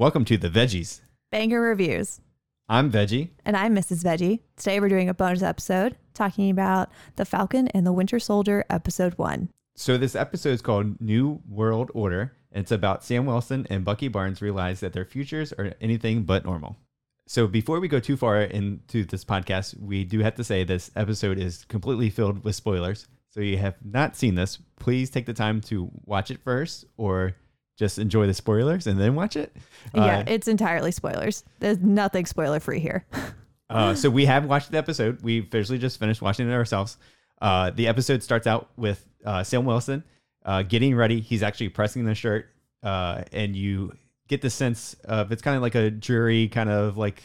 Welcome 0.00 0.24
to 0.24 0.38
the 0.38 0.48
Veggys. 0.48 1.02
Banger 1.30 1.60
Reviews. 1.60 2.22
I'm 2.70 2.90
Veggie. 2.90 3.28
And 3.44 3.54
I'm 3.54 3.76
Mrs. 3.76 4.02
Veggie. 4.02 4.40
Today 4.56 4.80
we're 4.80 4.88
doing 4.88 5.10
a 5.10 5.14
bonus 5.14 5.42
episode 5.42 5.94
talking 6.14 6.48
about 6.48 6.88
The 7.16 7.26
Falcon 7.26 7.68
and 7.68 7.86
the 7.86 7.92
Winter 7.92 8.18
Soldier, 8.18 8.64
Episode 8.70 9.18
1. 9.18 9.50
So, 9.76 9.98
this 9.98 10.16
episode 10.16 10.54
is 10.54 10.62
called 10.62 10.98
New 11.02 11.42
World 11.46 11.90
Order. 11.92 12.32
And 12.50 12.62
it's 12.62 12.72
about 12.72 13.04
Sam 13.04 13.26
Wilson 13.26 13.66
and 13.68 13.84
Bucky 13.84 14.08
Barnes 14.08 14.40
realize 14.40 14.80
that 14.80 14.94
their 14.94 15.04
futures 15.04 15.52
are 15.52 15.74
anything 15.82 16.22
but 16.22 16.46
normal. 16.46 16.78
So, 17.26 17.46
before 17.46 17.78
we 17.78 17.86
go 17.86 18.00
too 18.00 18.16
far 18.16 18.40
into 18.40 19.04
this 19.04 19.22
podcast, 19.22 19.78
we 19.78 20.04
do 20.04 20.20
have 20.20 20.36
to 20.36 20.44
say 20.44 20.64
this 20.64 20.90
episode 20.96 21.36
is 21.36 21.66
completely 21.66 22.08
filled 22.08 22.42
with 22.42 22.56
spoilers. 22.56 23.06
So, 23.28 23.40
if 23.40 23.46
you 23.48 23.58
have 23.58 23.76
not 23.84 24.16
seen 24.16 24.34
this, 24.34 24.60
please 24.76 25.10
take 25.10 25.26
the 25.26 25.34
time 25.34 25.60
to 25.68 25.90
watch 26.06 26.30
it 26.30 26.40
first 26.42 26.86
or 26.96 27.34
just 27.80 27.98
enjoy 27.98 28.26
the 28.28 28.34
spoilers 28.34 28.86
and 28.86 29.00
then 29.00 29.14
watch 29.16 29.34
it. 29.36 29.56
Yeah, 29.94 30.18
Uh, 30.18 30.24
it's 30.28 30.46
entirely 30.46 30.92
spoilers. 30.92 31.42
There's 31.58 31.78
nothing 31.80 32.26
spoiler 32.26 32.60
free 32.60 32.78
here. 32.78 33.04
Uh, 33.70 33.94
so 33.94 34.10
we 34.10 34.24
have 34.26 34.46
watched 34.46 34.72
the 34.72 34.76
episode. 34.78 35.22
We 35.22 35.38
officially 35.38 35.78
just 35.78 36.00
finished 36.00 36.20
watching 36.20 36.50
it 36.50 36.52
ourselves. 36.52 36.98
Uh, 37.40 37.70
the 37.70 37.86
episode 37.86 38.20
starts 38.20 38.48
out 38.48 38.68
with 38.76 39.06
uh, 39.24 39.44
Sam 39.44 39.64
Wilson 39.64 40.02
uh, 40.44 40.64
getting 40.64 40.96
ready. 40.96 41.20
He's 41.20 41.44
actually 41.44 41.68
pressing 41.68 42.04
the 42.04 42.16
shirt, 42.16 42.46
uh, 42.82 43.22
and 43.32 43.54
you 43.54 43.92
get 44.26 44.42
the 44.42 44.50
sense 44.50 44.94
of 45.04 45.30
it's 45.30 45.40
kind 45.40 45.54
of 45.54 45.62
like 45.62 45.76
a 45.76 45.88
dreary 45.88 46.48
kind 46.48 46.68
of 46.68 46.96
like 46.96 47.22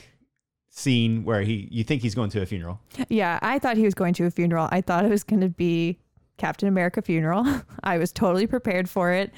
scene 0.69 1.23
where 1.23 1.41
he 1.41 1.67
you 1.71 1.83
think 1.83 2.03
he's 2.03 2.13
going 2.13 2.29
to 2.29 2.41
a 2.43 2.45
funeral. 2.45 2.79
yeah, 3.09 3.39
I 3.41 3.57
thought 3.57 3.75
he 3.75 3.83
was 3.85 3.95
going 3.95 4.13
to 4.13 4.25
a 4.25 4.29
funeral. 4.29 4.67
I 4.71 4.81
thought 4.81 5.03
it 5.03 5.09
was 5.09 5.23
going 5.23 5.41
to 5.41 5.49
be 5.49 5.97
Captain 6.37 6.67
America 6.67 7.01
funeral. 7.01 7.45
I 7.83 7.97
was 7.97 8.11
totally 8.11 8.47
prepared 8.47 8.89
for 8.89 9.11
it. 9.11 9.31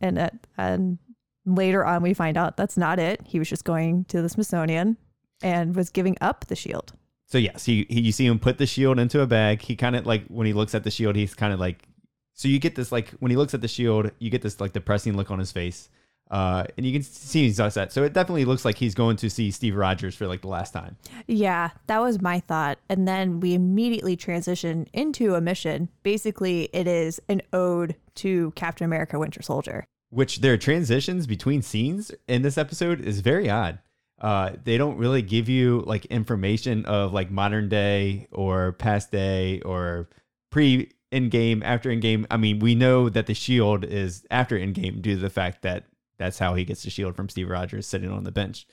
And, 0.00 0.18
uh, 0.18 0.30
and 0.56 0.98
later 1.46 1.84
on, 1.84 2.02
we 2.02 2.14
find 2.14 2.36
out 2.36 2.56
that's 2.56 2.76
not 2.76 2.98
it. 2.98 3.20
He 3.24 3.38
was 3.38 3.48
just 3.48 3.64
going 3.64 4.04
to 4.06 4.22
the 4.22 4.28
Smithsonian 4.28 4.96
and 5.42 5.74
was 5.74 5.90
giving 5.90 6.16
up 6.20 6.46
the 6.46 6.56
shield. 6.56 6.92
So 7.26 7.38
yes, 7.38 7.64
he, 7.64 7.86
he 7.88 8.00
you 8.00 8.12
see 8.12 8.26
him 8.26 8.38
put 8.40 8.58
the 8.58 8.66
shield 8.66 8.98
into 8.98 9.20
a 9.20 9.26
bag. 9.26 9.62
He 9.62 9.76
kind 9.76 9.94
of 9.94 10.04
like 10.04 10.26
when 10.26 10.46
he 10.46 10.52
looks 10.52 10.74
at 10.74 10.82
the 10.82 10.90
shield, 10.90 11.14
he's 11.14 11.34
kind 11.34 11.52
of 11.52 11.60
like 11.60 11.86
so 12.34 12.48
you 12.48 12.58
get 12.58 12.74
this 12.74 12.90
like 12.90 13.10
when 13.20 13.30
he 13.30 13.36
looks 13.36 13.54
at 13.54 13.60
the 13.60 13.68
shield, 13.68 14.10
you 14.18 14.30
get 14.30 14.42
this 14.42 14.60
like 14.60 14.72
depressing 14.72 15.16
look 15.16 15.30
on 15.30 15.38
his 15.38 15.52
face. 15.52 15.88
Uh, 16.30 16.64
and 16.76 16.86
you 16.86 16.92
can 16.92 17.02
see 17.02 17.42
he's 17.44 17.58
upset. 17.58 17.92
So 17.92 18.04
it 18.04 18.12
definitely 18.12 18.44
looks 18.44 18.64
like 18.64 18.76
he's 18.76 18.94
going 18.94 19.16
to 19.16 19.28
see 19.28 19.50
Steve 19.50 19.74
Rogers 19.74 20.14
for 20.14 20.28
like 20.28 20.42
the 20.42 20.48
last 20.48 20.72
time. 20.72 20.96
Yeah, 21.26 21.70
that 21.88 22.00
was 22.00 22.20
my 22.22 22.38
thought. 22.40 22.78
And 22.88 23.08
then 23.08 23.40
we 23.40 23.52
immediately 23.54 24.16
transition 24.16 24.86
into 24.92 25.34
a 25.34 25.40
mission. 25.40 25.88
Basically, 26.04 26.68
it 26.72 26.86
is 26.86 27.20
an 27.28 27.42
ode 27.52 27.96
to 28.16 28.52
Captain 28.52 28.84
America 28.84 29.18
Winter 29.18 29.42
Soldier. 29.42 29.86
which 30.10 30.40
their 30.40 30.56
transitions 30.56 31.26
between 31.26 31.62
scenes 31.62 32.12
in 32.28 32.42
this 32.42 32.58
episode 32.58 33.00
is 33.00 33.20
very 33.20 33.48
odd. 33.48 33.78
Uh, 34.20 34.50
they 34.64 34.76
don't 34.76 34.98
really 34.98 35.22
give 35.22 35.48
you 35.48 35.82
like 35.86 36.04
information 36.06 36.84
of 36.84 37.12
like 37.12 37.30
modern 37.30 37.68
day 37.68 38.26
or 38.32 38.72
past 38.72 39.10
day 39.10 39.60
or 39.62 40.08
pre 40.50 40.90
Endgame, 41.12 41.62
after 41.64 41.90
Endgame. 41.90 42.24
I 42.30 42.36
mean, 42.36 42.58
we 42.60 42.74
know 42.74 43.08
that 43.08 43.26
the 43.26 43.34
shield 43.34 43.84
is 43.84 44.24
after 44.30 44.56
Endgame 44.58 45.00
due 45.02 45.16
to 45.16 45.20
the 45.20 45.30
fact 45.30 45.62
that 45.62 45.84
that's 46.20 46.38
how 46.38 46.54
he 46.54 46.64
gets 46.66 46.82
the 46.82 46.90
shield 46.90 47.16
from 47.16 47.30
Steve 47.30 47.48
Rogers 47.48 47.86
sitting 47.86 48.10
on 48.10 48.24
the 48.24 48.30
bench. 48.30 48.66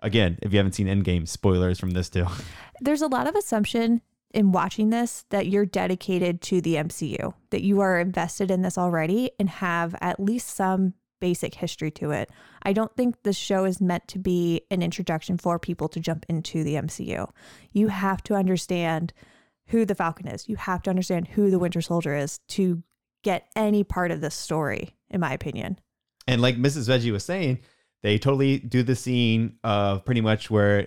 Again, 0.00 0.38
if 0.42 0.52
you 0.52 0.58
haven't 0.58 0.72
seen 0.72 0.88
Endgame, 0.88 1.28
spoilers 1.28 1.78
from 1.78 1.92
this 1.92 2.10
too. 2.10 2.26
There's 2.80 3.00
a 3.00 3.06
lot 3.06 3.28
of 3.28 3.36
assumption 3.36 4.02
in 4.34 4.50
watching 4.50 4.90
this 4.90 5.24
that 5.30 5.46
you're 5.46 5.66
dedicated 5.66 6.40
to 6.42 6.60
the 6.60 6.74
MCU, 6.74 7.32
that 7.50 7.62
you 7.62 7.80
are 7.80 8.00
invested 8.00 8.50
in 8.50 8.62
this 8.62 8.76
already 8.76 9.30
and 9.38 9.48
have 9.48 9.94
at 10.00 10.18
least 10.18 10.48
some 10.48 10.94
basic 11.20 11.54
history 11.54 11.92
to 11.92 12.10
it. 12.10 12.30
I 12.64 12.72
don't 12.72 12.94
think 12.96 13.22
this 13.22 13.36
show 13.36 13.64
is 13.64 13.80
meant 13.80 14.08
to 14.08 14.18
be 14.18 14.62
an 14.70 14.82
introduction 14.82 15.38
for 15.38 15.60
people 15.60 15.88
to 15.90 16.00
jump 16.00 16.26
into 16.28 16.64
the 16.64 16.74
MCU. 16.74 17.30
You 17.72 17.88
have 17.88 18.22
to 18.24 18.34
understand 18.34 19.12
who 19.68 19.84
the 19.84 19.94
Falcon 19.94 20.26
is. 20.26 20.48
You 20.48 20.56
have 20.56 20.82
to 20.82 20.90
understand 20.90 21.28
who 21.28 21.50
the 21.50 21.58
Winter 21.60 21.82
Soldier 21.82 22.16
is 22.16 22.40
to 22.48 22.82
get 23.22 23.48
any 23.54 23.84
part 23.84 24.10
of 24.10 24.20
this 24.20 24.34
story, 24.34 24.96
in 25.08 25.20
my 25.20 25.32
opinion. 25.32 25.78
And 26.30 26.40
like 26.40 26.56
Mrs. 26.56 26.88
Veggie 26.88 27.12
was 27.12 27.24
saying, 27.24 27.58
they 28.02 28.18
totally 28.18 28.58
do 28.58 28.82
the 28.82 28.96
scene 28.96 29.58
of 29.64 30.04
pretty 30.04 30.20
much 30.20 30.50
where 30.50 30.86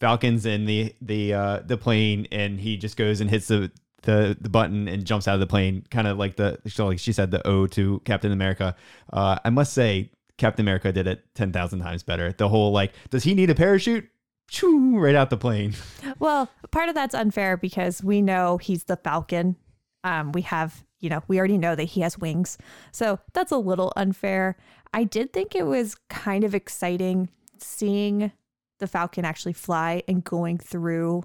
Falcon's 0.00 0.46
in 0.46 0.64
the 0.64 0.94
the 1.00 1.34
uh, 1.34 1.60
the 1.66 1.76
plane 1.76 2.26
and 2.32 2.58
he 2.58 2.76
just 2.76 2.96
goes 2.96 3.20
and 3.20 3.28
hits 3.30 3.48
the 3.48 3.70
the, 4.02 4.36
the 4.40 4.48
button 4.48 4.86
and 4.88 5.04
jumps 5.04 5.26
out 5.28 5.34
of 5.34 5.40
the 5.40 5.46
plane, 5.46 5.84
kind 5.90 6.06
of 6.06 6.18
like 6.18 6.36
the 6.36 6.58
so 6.66 6.86
like 6.86 6.98
she 6.98 7.12
said 7.12 7.30
the 7.30 7.46
O 7.46 7.66
to 7.68 8.00
Captain 8.04 8.32
America. 8.32 8.74
Uh, 9.12 9.38
I 9.44 9.50
must 9.50 9.72
say, 9.72 10.10
Captain 10.36 10.64
America 10.64 10.92
did 10.92 11.06
it 11.06 11.24
ten 11.34 11.52
thousand 11.52 11.80
times 11.80 12.02
better. 12.02 12.32
The 12.32 12.48
whole 12.48 12.72
like, 12.72 12.92
does 13.10 13.24
he 13.24 13.34
need 13.34 13.50
a 13.50 13.54
parachute? 13.54 14.08
Choo, 14.48 14.98
right 14.98 15.14
out 15.14 15.30
the 15.30 15.36
plane. 15.36 15.74
Well, 16.18 16.48
part 16.70 16.88
of 16.88 16.94
that's 16.94 17.14
unfair 17.14 17.56
because 17.56 18.02
we 18.02 18.22
know 18.22 18.56
he's 18.56 18.84
the 18.84 18.96
Falcon. 18.96 19.56
Um, 20.04 20.32
we 20.32 20.42
have, 20.42 20.84
you 21.04 21.10
know, 21.10 21.22
we 21.28 21.38
already 21.38 21.58
know 21.58 21.74
that 21.74 21.84
he 21.84 22.00
has 22.00 22.18
wings. 22.18 22.56
So 22.90 23.20
that's 23.34 23.52
a 23.52 23.58
little 23.58 23.92
unfair. 23.94 24.56
I 24.94 25.04
did 25.04 25.34
think 25.34 25.54
it 25.54 25.66
was 25.66 25.96
kind 26.08 26.44
of 26.44 26.54
exciting 26.54 27.28
seeing 27.58 28.32
the 28.78 28.86
Falcon 28.86 29.26
actually 29.26 29.52
fly 29.52 30.02
and 30.08 30.24
going 30.24 30.56
through 30.56 31.24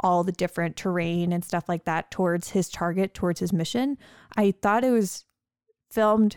all 0.00 0.22
the 0.22 0.30
different 0.30 0.76
terrain 0.76 1.32
and 1.32 1.44
stuff 1.44 1.68
like 1.68 1.84
that 1.84 2.12
towards 2.12 2.50
his 2.50 2.68
target, 2.68 3.12
towards 3.12 3.40
his 3.40 3.52
mission. 3.52 3.98
I 4.36 4.52
thought 4.52 4.84
it 4.84 4.92
was 4.92 5.24
filmed 5.90 6.36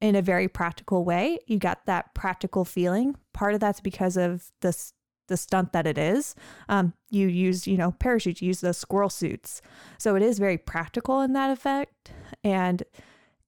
in 0.00 0.14
a 0.14 0.22
very 0.22 0.46
practical 0.46 1.04
way. 1.04 1.40
You 1.48 1.58
got 1.58 1.86
that 1.86 2.14
practical 2.14 2.64
feeling. 2.64 3.16
Part 3.32 3.54
of 3.54 3.60
that's 3.60 3.80
because 3.80 4.16
of 4.16 4.52
this 4.60 4.92
the 5.32 5.36
stunt 5.38 5.72
that 5.72 5.86
it 5.86 5.96
is. 5.96 6.34
Um, 6.68 6.92
you 7.10 7.26
use, 7.26 7.66
you 7.66 7.78
know, 7.78 7.92
parachutes, 7.92 8.42
you 8.42 8.48
use 8.48 8.60
the 8.60 8.74
squirrel 8.74 9.08
suits. 9.08 9.62
So 9.98 10.14
it 10.14 10.22
is 10.22 10.38
very 10.38 10.58
practical 10.58 11.22
in 11.22 11.32
that 11.32 11.50
effect. 11.50 12.12
And 12.44 12.82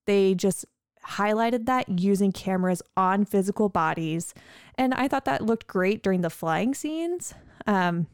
they 0.07 0.35
just 0.35 0.65
highlighted 1.07 1.67
that 1.67 2.01
using 2.01 2.33
cameras 2.33 2.83
on 2.97 3.27
physical 3.27 3.69
bodies. 3.69 4.33
And 4.77 4.95
I 4.95 5.09
thought 5.09 5.27
that 5.27 5.45
looked 5.45 5.67
great 5.67 6.03
during 6.03 6.23
the 6.23 6.31
flying 6.31 6.75
scenes, 6.75 7.35
um, 7.67 8.07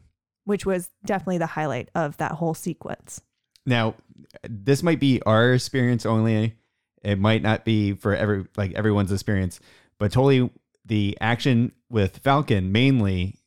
which 0.43 0.65
was 0.65 0.89
definitely 1.05 1.37
the 1.37 1.47
highlight 1.47 1.89
of 1.95 2.17
that 2.17 2.33
whole 2.33 2.53
sequence. 2.53 3.21
Now, 3.65 3.95
this 4.43 4.83
might 4.83 4.99
be 4.99 5.21
our 5.25 5.53
experience 5.53 6.05
only. 6.05 6.57
It 7.03 7.17
might 7.19 7.41
not 7.41 7.63
be 7.63 7.93
for 7.93 8.13
every 8.15 8.45
like 8.57 8.73
everyone's 8.73 9.11
experience, 9.11 9.59
but 9.97 10.11
totally 10.11 10.49
the 10.85 11.17
action 11.21 11.71
with 11.89 12.17
Falcon 12.17 12.71
mainly, 12.71 13.37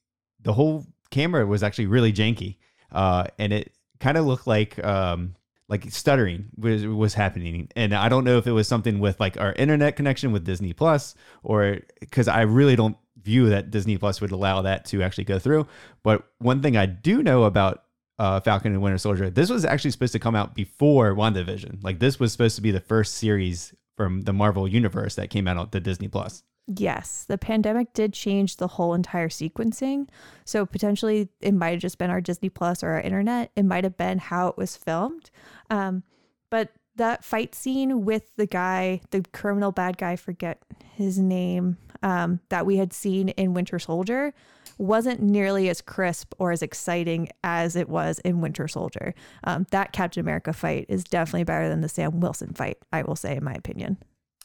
the 0.44 0.52
whole 0.52 0.86
camera 1.10 1.46
was 1.46 1.62
actually 1.62 1.86
really 1.86 2.12
janky, 2.12 2.56
uh, 2.92 3.26
and 3.38 3.52
it 3.52 3.72
kind 4.00 4.16
of 4.16 4.24
looked 4.26 4.46
like 4.46 4.82
um, 4.84 5.34
like 5.68 5.90
stuttering 5.90 6.46
was 6.56 6.86
was 6.86 7.14
happening. 7.14 7.68
And 7.74 7.94
I 7.94 8.08
don't 8.08 8.24
know 8.24 8.38
if 8.38 8.46
it 8.46 8.52
was 8.52 8.68
something 8.68 9.00
with 9.00 9.18
like 9.20 9.40
our 9.40 9.52
internet 9.54 9.96
connection 9.96 10.32
with 10.32 10.44
Disney 10.44 10.72
Plus, 10.72 11.14
or 11.42 11.80
because 12.00 12.28
I 12.28 12.42
really 12.42 12.76
don't 12.76 12.96
view 13.22 13.48
that 13.50 13.70
Disney 13.70 13.96
Plus 13.98 14.20
would 14.20 14.30
allow 14.30 14.62
that 14.62 14.84
to 14.86 15.02
actually 15.02 15.24
go 15.24 15.38
through. 15.38 15.66
But 16.02 16.26
one 16.38 16.62
thing 16.62 16.76
I 16.76 16.86
do 16.86 17.22
know 17.22 17.44
about 17.44 17.84
uh, 18.18 18.40
Falcon 18.40 18.72
and 18.72 18.82
Winter 18.82 18.98
Soldier. 18.98 19.30
This 19.30 19.50
was 19.50 19.64
actually 19.64 19.90
supposed 19.90 20.12
to 20.12 20.18
come 20.18 20.36
out 20.36 20.54
before 20.54 21.14
WandaVision. 21.14 21.82
Like 21.82 21.98
this 21.98 22.20
was 22.20 22.32
supposed 22.32 22.56
to 22.56 22.62
be 22.62 22.70
the 22.70 22.80
first 22.80 23.14
series 23.14 23.74
from 23.96 24.22
the 24.22 24.32
Marvel 24.32 24.68
universe 24.68 25.14
that 25.16 25.30
came 25.30 25.48
out 25.48 25.56
on 25.56 25.68
the 25.70 25.80
Disney 25.80 26.08
Plus. 26.08 26.42
Yes, 26.66 27.24
the 27.28 27.36
pandemic 27.36 27.92
did 27.92 28.14
change 28.14 28.56
the 28.56 28.68
whole 28.68 28.94
entire 28.94 29.28
sequencing. 29.28 30.08
So 30.46 30.64
potentially 30.64 31.28
it 31.40 31.52
might 31.52 31.72
have 31.72 31.80
just 31.80 31.98
been 31.98 32.10
our 32.10 32.22
Disney 32.22 32.48
Plus 32.48 32.82
or 32.82 32.90
our 32.90 33.00
internet. 33.00 33.50
It 33.54 33.64
might 33.64 33.84
have 33.84 33.98
been 33.98 34.18
how 34.18 34.48
it 34.48 34.56
was 34.56 34.76
filmed. 34.76 35.30
Um, 35.68 36.04
but 36.48 36.70
that 36.96 37.24
fight 37.24 37.54
scene 37.54 38.04
with 38.04 38.34
the 38.36 38.46
guy, 38.46 39.02
the 39.10 39.22
criminal 39.32 39.72
bad 39.72 39.98
guy, 39.98 40.16
forget 40.16 40.62
his 40.94 41.18
name, 41.18 41.76
um, 42.02 42.40
that 42.48 42.64
we 42.64 42.76
had 42.76 42.92
seen 42.92 43.30
in 43.30 43.52
Winter 43.52 43.78
Soldier 43.78 44.32
wasn't 44.78 45.20
nearly 45.20 45.68
as 45.68 45.80
crisp 45.80 46.34
or 46.38 46.50
as 46.50 46.62
exciting 46.62 47.28
as 47.42 47.76
it 47.76 47.88
was 47.88 48.18
in 48.20 48.40
Winter 48.40 48.68
Soldier. 48.68 49.14
Um, 49.44 49.66
that 49.70 49.92
Captain 49.92 50.20
America 50.20 50.52
fight 50.52 50.86
is 50.88 51.04
definitely 51.04 51.44
better 51.44 51.68
than 51.68 51.80
the 51.80 51.88
Sam 51.88 52.20
Wilson 52.20 52.54
fight, 52.54 52.78
I 52.92 53.02
will 53.02 53.16
say, 53.16 53.36
in 53.36 53.44
my 53.44 53.54
opinion. 53.54 53.98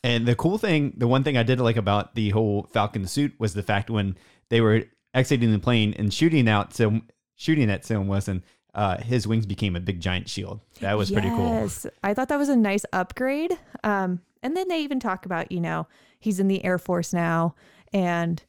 And 0.04 0.28
the 0.28 0.36
cool 0.36 0.58
thing, 0.58 0.94
the 0.98 1.08
one 1.08 1.24
thing 1.24 1.38
I 1.38 1.44
did 1.44 1.60
like 1.60 1.78
about 1.78 2.16
the 2.16 2.30
whole 2.30 2.68
Falcon 2.72 3.06
suit 3.06 3.34
was 3.38 3.54
the 3.54 3.64
fact 3.64 3.90
when 3.90 4.18
they 4.50 4.62
were 4.62 4.84
exiting 5.14 5.52
the 5.52 5.60
plane 5.60 5.94
and 5.98 6.14
shooting 6.14 6.48
out 6.48 6.74
so 6.74 7.02
shooting 7.36 7.70
at 7.70 7.86
Sam 7.86 8.08
Wilson, 8.08 8.44
uh, 8.74 8.98
his 8.98 9.28
wings 9.28 9.46
became 9.46 9.76
a 9.76 9.80
big 9.80 10.00
giant 10.00 10.30
shield. 10.30 10.62
That 10.80 10.98
was 10.98 11.12
pretty 11.12 11.30
cool. 11.30 11.50
Yes, 11.50 11.86
I 12.04 12.14
thought 12.14 12.30
that 12.30 12.38
was 12.38 12.50
a 12.50 12.56
nice 12.56 12.86
upgrade. 12.94 13.58
Um, 13.84 14.22
and 14.42 14.56
then 14.56 14.68
they 14.68 14.82
even 14.82 15.00
talk 15.00 15.26
about, 15.26 15.52
you 15.52 15.60
know, 15.60 15.88
he's 16.20 16.40
in 16.40 16.48
the 16.48 16.64
Air 16.64 16.78
Force 16.78 17.12
now, 17.12 17.56
and 17.92 18.42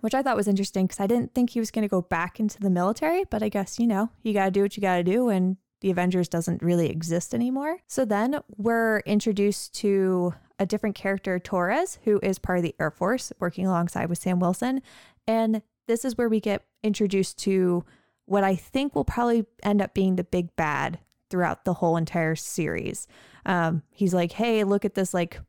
which 0.00 0.14
I 0.14 0.22
thought 0.22 0.36
was 0.36 0.48
interesting 0.48 0.86
because 0.86 1.00
I 1.00 1.06
didn't 1.06 1.34
think 1.34 1.50
he 1.50 1.60
was 1.60 1.70
going 1.70 1.82
to 1.82 1.88
go 1.88 2.02
back 2.02 2.40
into 2.40 2.58
the 2.60 2.70
military, 2.70 3.24
but 3.24 3.42
I 3.42 3.48
guess, 3.48 3.78
you 3.78 3.86
know, 3.86 4.10
you 4.22 4.32
got 4.32 4.46
to 4.46 4.50
do 4.50 4.62
what 4.62 4.76
you 4.76 4.80
got 4.80 4.96
to 4.96 5.04
do. 5.04 5.28
And 5.28 5.56
the 5.80 5.90
Avengers 5.90 6.28
doesn't 6.28 6.62
really 6.62 6.88
exist 6.88 7.34
anymore. 7.34 7.78
So 7.86 8.04
then 8.04 8.40
we're 8.56 9.00
introduced 9.00 9.74
to 9.76 10.34
a 10.58 10.66
different 10.66 10.96
character, 10.96 11.38
Torres, 11.38 11.98
who 12.04 12.18
is 12.22 12.38
part 12.38 12.58
of 12.58 12.62
the 12.62 12.74
Air 12.80 12.90
Force, 12.90 13.32
working 13.38 13.66
alongside 13.66 14.08
with 14.08 14.18
Sam 14.18 14.40
Wilson. 14.40 14.80
And 15.26 15.62
this 15.86 16.04
is 16.04 16.16
where 16.16 16.28
we 16.28 16.40
get 16.40 16.64
introduced 16.82 17.38
to 17.40 17.84
what 18.24 18.42
I 18.42 18.56
think 18.56 18.94
will 18.94 19.04
probably 19.04 19.44
end 19.62 19.80
up 19.80 19.94
being 19.94 20.16
the 20.16 20.24
big 20.24 20.54
bad 20.56 20.98
throughout 21.30 21.64
the 21.64 21.74
whole 21.74 21.96
entire 21.96 22.36
series. 22.36 23.06
Um, 23.44 23.82
he's 23.90 24.14
like, 24.14 24.32
hey, 24.32 24.64
look 24.64 24.84
at 24.84 24.94
this 24.94 25.12
like 25.12 25.40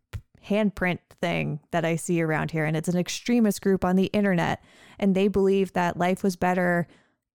handprint 0.46 1.00
thing 1.22 1.60
that 1.72 1.86
I 1.86 1.96
see 1.96 2.22
around 2.22 2.52
here. 2.52 2.66
And 2.66 2.78
it's 2.78 2.88
an 2.88 2.98
extremist 2.98 3.62
group 3.62 3.84
on 3.84 3.96
the 3.96 4.06
internet. 4.08 4.64
And 5.00 5.16
they 5.16 5.28
believe 5.28 5.74
that 5.74 5.98
life 5.98 6.24
was 6.24 6.36
better 6.36 6.88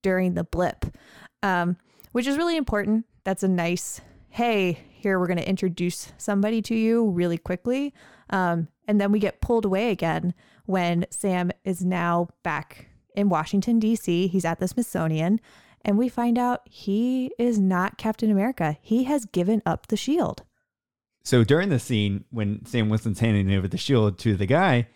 during 0.03 0.35
the 0.35 0.45
blip, 0.45 0.87
um, 1.43 1.77
which 2.13 2.27
is 2.27 2.37
really 2.37 2.57
important. 2.57 3.07
That's 3.25 3.43
a 3.43 3.49
nice, 3.49 4.01
hey, 4.31 4.79
here 4.91 5.19
we're 5.19 5.27
going 5.27 5.39
to 5.39 5.49
introduce 5.49 6.13
somebody 6.17 6.63
to 6.63 6.75
you 6.75 7.11
really 7.11 7.39
quickly. 7.39 7.93
Um, 8.31 8.69
and 8.87 9.01
then 9.01 9.13
we 9.13 9.19
get 9.19 9.41
pulled 9.41 9.65
away 9.65 9.91
again 9.91 10.35
when 10.67 11.07
Sam 11.11 11.51
is 11.65 11.85
now 11.85 12.29
back 12.43 12.87
in 13.15 13.29
Washington, 13.29 13.79
D.C. 13.79 14.29
He's 14.29 14.45
at 14.45 14.61
the 14.61 14.69
Smithsonian. 14.69 15.41
And 15.85 15.99
we 15.99 16.09
find 16.09 16.39
out 16.39 16.63
he 16.65 17.33
is 17.39 17.59
not 17.59 17.99
Captain 17.99 18.31
America. 18.31 18.79
He 18.81 19.05
has 19.05 19.25
given 19.25 19.63
up 19.67 19.89
the 19.89 19.97
shield. 19.97 20.45
So 21.25 21.45
during 21.45 21.69
the 21.69 21.79
scene 21.79 22.25
when 22.31 22.65
Sam 22.67 22.89
Wilson's 22.89 23.21
handing 23.21 23.53
over 23.53 23.69
the 23.69 23.77
shield 23.77 24.19
to 24.21 24.37
the 24.37 24.47
guy, 24.47 24.89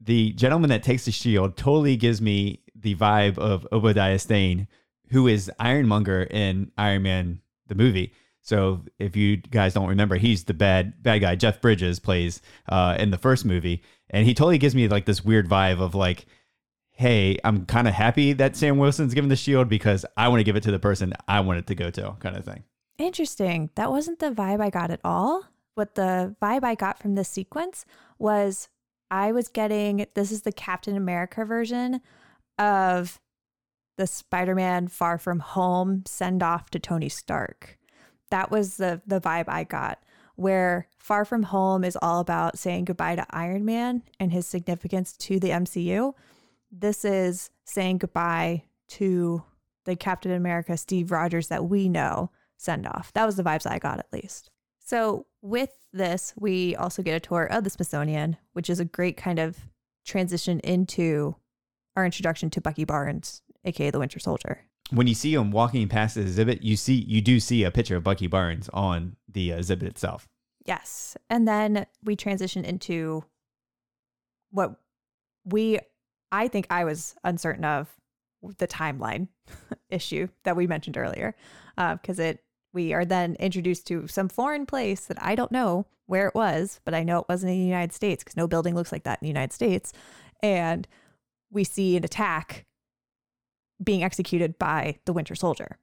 the 0.00 0.32
gentleman 0.32 0.70
that 0.70 0.82
takes 0.82 1.04
the 1.04 1.12
shield 1.12 1.56
totally 1.56 1.96
gives 1.96 2.20
me 2.20 2.60
the 2.74 2.94
vibe 2.94 3.38
of 3.38 3.66
Obadiah 3.72 4.18
Stane, 4.18 4.68
who 5.10 5.26
is 5.26 5.50
Ironmonger 5.58 6.24
in 6.24 6.70
Iron 6.76 7.02
Man 7.02 7.40
the 7.66 7.74
movie. 7.74 8.12
So 8.42 8.84
if 8.98 9.16
you 9.16 9.38
guys 9.38 9.72
don't 9.72 9.88
remember, 9.88 10.16
he's 10.16 10.44
the 10.44 10.54
bad 10.54 11.02
bad 11.02 11.20
guy. 11.20 11.34
Jeff 11.34 11.60
Bridges 11.60 11.98
plays 11.98 12.42
uh, 12.68 12.96
in 12.98 13.10
the 13.10 13.18
first 13.18 13.44
movie, 13.44 13.82
and 14.10 14.26
he 14.26 14.34
totally 14.34 14.58
gives 14.58 14.74
me 14.74 14.86
like 14.88 15.06
this 15.06 15.24
weird 15.24 15.48
vibe 15.48 15.80
of 15.80 15.94
like, 15.94 16.26
hey, 16.90 17.38
I'm 17.42 17.64
kind 17.64 17.88
of 17.88 17.94
happy 17.94 18.34
that 18.34 18.54
Sam 18.54 18.76
Wilson's 18.76 19.14
given 19.14 19.30
the 19.30 19.36
shield 19.36 19.68
because 19.68 20.04
I 20.16 20.28
want 20.28 20.40
to 20.40 20.44
give 20.44 20.56
it 20.56 20.62
to 20.64 20.70
the 20.70 20.78
person 20.78 21.14
I 21.26 21.40
want 21.40 21.58
it 21.58 21.66
to 21.68 21.74
go 21.74 21.90
to, 21.90 22.16
kind 22.20 22.36
of 22.36 22.44
thing. 22.44 22.64
Interesting. 22.98 23.70
That 23.76 23.90
wasn't 23.90 24.18
the 24.18 24.30
vibe 24.30 24.60
I 24.60 24.70
got 24.70 24.90
at 24.90 25.00
all. 25.02 25.44
What 25.74 25.94
the 25.94 26.36
vibe 26.40 26.64
I 26.64 26.74
got 26.74 26.98
from 26.98 27.14
this 27.14 27.28
sequence 27.28 27.84
was 28.18 28.68
I 29.10 29.32
was 29.32 29.48
getting 29.48 30.06
this 30.14 30.30
is 30.30 30.42
the 30.42 30.52
Captain 30.52 30.96
America 30.96 31.44
version 31.44 32.00
of 32.58 33.20
the 33.96 34.06
Spider 34.06 34.54
Man 34.54 34.88
Far 34.88 35.18
From 35.18 35.40
Home 35.40 36.02
send 36.06 36.42
off 36.42 36.70
to 36.70 36.78
Tony 36.78 37.08
Stark. 37.08 37.78
That 38.30 38.50
was 38.50 38.76
the, 38.76 39.00
the 39.06 39.20
vibe 39.20 39.48
I 39.48 39.64
got, 39.64 40.02
where 40.36 40.88
Far 40.98 41.24
From 41.24 41.44
Home 41.44 41.84
is 41.84 41.96
all 42.00 42.20
about 42.20 42.58
saying 42.58 42.86
goodbye 42.86 43.16
to 43.16 43.26
Iron 43.30 43.64
Man 43.64 44.02
and 44.18 44.32
his 44.32 44.46
significance 44.46 45.16
to 45.18 45.38
the 45.38 45.50
MCU. 45.50 46.14
This 46.72 47.04
is 47.04 47.50
saying 47.64 47.98
goodbye 47.98 48.64
to 48.88 49.44
the 49.84 49.96
Captain 49.96 50.32
America 50.32 50.76
Steve 50.76 51.10
Rogers 51.10 51.48
that 51.48 51.66
we 51.66 51.88
know 51.88 52.30
send 52.56 52.86
off. 52.86 53.12
That 53.12 53.26
was 53.26 53.36
the 53.36 53.44
vibes 53.44 53.70
I 53.70 53.78
got 53.78 53.98
at 53.98 54.12
least. 54.12 54.50
So, 54.80 55.26
with 55.40 55.70
this, 55.92 56.34
we 56.38 56.76
also 56.76 57.02
get 57.02 57.14
a 57.14 57.20
tour 57.20 57.44
of 57.44 57.64
the 57.64 57.70
Smithsonian, 57.70 58.36
which 58.52 58.68
is 58.68 58.80
a 58.80 58.84
great 58.84 59.16
kind 59.16 59.38
of 59.38 59.58
transition 60.04 60.60
into 60.60 61.36
our 61.96 62.04
introduction 62.04 62.50
to 62.50 62.60
Bucky 62.60 62.84
Barnes, 62.84 63.42
aka 63.64 63.90
the 63.90 63.98
Winter 63.98 64.18
Soldier. 64.18 64.62
When 64.90 65.06
you 65.06 65.14
see 65.14 65.34
him 65.34 65.50
walking 65.50 65.88
past 65.88 66.14
the 66.14 66.22
exhibit, 66.22 66.62
you 66.62 66.76
see 66.76 66.94
you 66.94 67.20
do 67.20 67.40
see 67.40 67.64
a 67.64 67.70
picture 67.70 67.96
of 67.96 68.04
Bucky 68.04 68.26
Barnes 68.26 68.68
on 68.72 69.16
the 69.28 69.52
exhibit 69.52 69.88
itself. 69.88 70.28
Yes, 70.66 71.16
and 71.28 71.46
then 71.46 71.86
we 72.02 72.16
transition 72.16 72.64
into 72.64 73.24
what 74.50 74.76
we 75.44 75.78
I 76.32 76.48
think 76.48 76.66
I 76.70 76.84
was 76.84 77.14
uncertain 77.24 77.64
of 77.64 77.88
the 78.58 78.66
timeline 78.66 79.28
issue 79.88 80.28
that 80.44 80.56
we 80.56 80.66
mentioned 80.66 80.96
earlier, 80.96 81.34
because 81.76 82.20
uh, 82.20 82.24
it 82.24 82.44
we 82.74 82.92
are 82.92 83.04
then 83.04 83.36
introduced 83.36 83.86
to 83.86 84.06
some 84.08 84.28
foreign 84.28 84.66
place 84.66 85.06
that 85.06 85.22
I 85.22 85.36
don't 85.36 85.52
know 85.52 85.86
where 86.06 86.26
it 86.26 86.34
was, 86.34 86.80
but 86.84 86.92
I 86.92 87.04
know 87.04 87.20
it 87.20 87.28
wasn't 87.28 87.52
in 87.52 87.58
the 87.58 87.64
United 87.64 87.92
States 87.92 88.22
because 88.22 88.36
no 88.36 88.48
building 88.48 88.74
looks 88.74 88.92
like 88.92 89.04
that 89.04 89.20
in 89.22 89.26
the 89.26 89.30
United 89.30 89.52
States. 89.52 89.92
And 90.42 90.86
we 91.50 91.64
see 91.64 91.96
an 91.96 92.04
attack 92.04 92.66
being 93.82 94.02
executed 94.02 94.58
by 94.58 94.98
the 95.04 95.12
Winter 95.12 95.34
Soldier. 95.34 95.78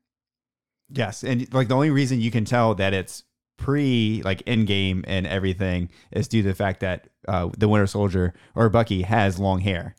Yes, 0.89 1.23
and 1.23 1.51
like 1.53 1.67
the 1.67 1.75
only 1.75 1.89
reason 1.89 2.19
you 2.21 2.31
can 2.31 2.45
tell 2.45 2.75
that 2.75 2.93
it's 2.93 3.23
pre 3.57 4.21
like 4.25 4.43
Endgame 4.45 5.03
and 5.07 5.25
everything 5.25 5.89
is 6.11 6.27
due 6.27 6.41
to 6.41 6.49
the 6.49 6.55
fact 6.55 6.81
that 6.81 7.09
uh, 7.27 7.49
the 7.57 7.69
Winter 7.69 7.88
Soldier 7.88 8.33
or 8.55 8.69
Bucky 8.69 9.03
has 9.03 9.39
long 9.39 9.59
hair. 9.59 9.95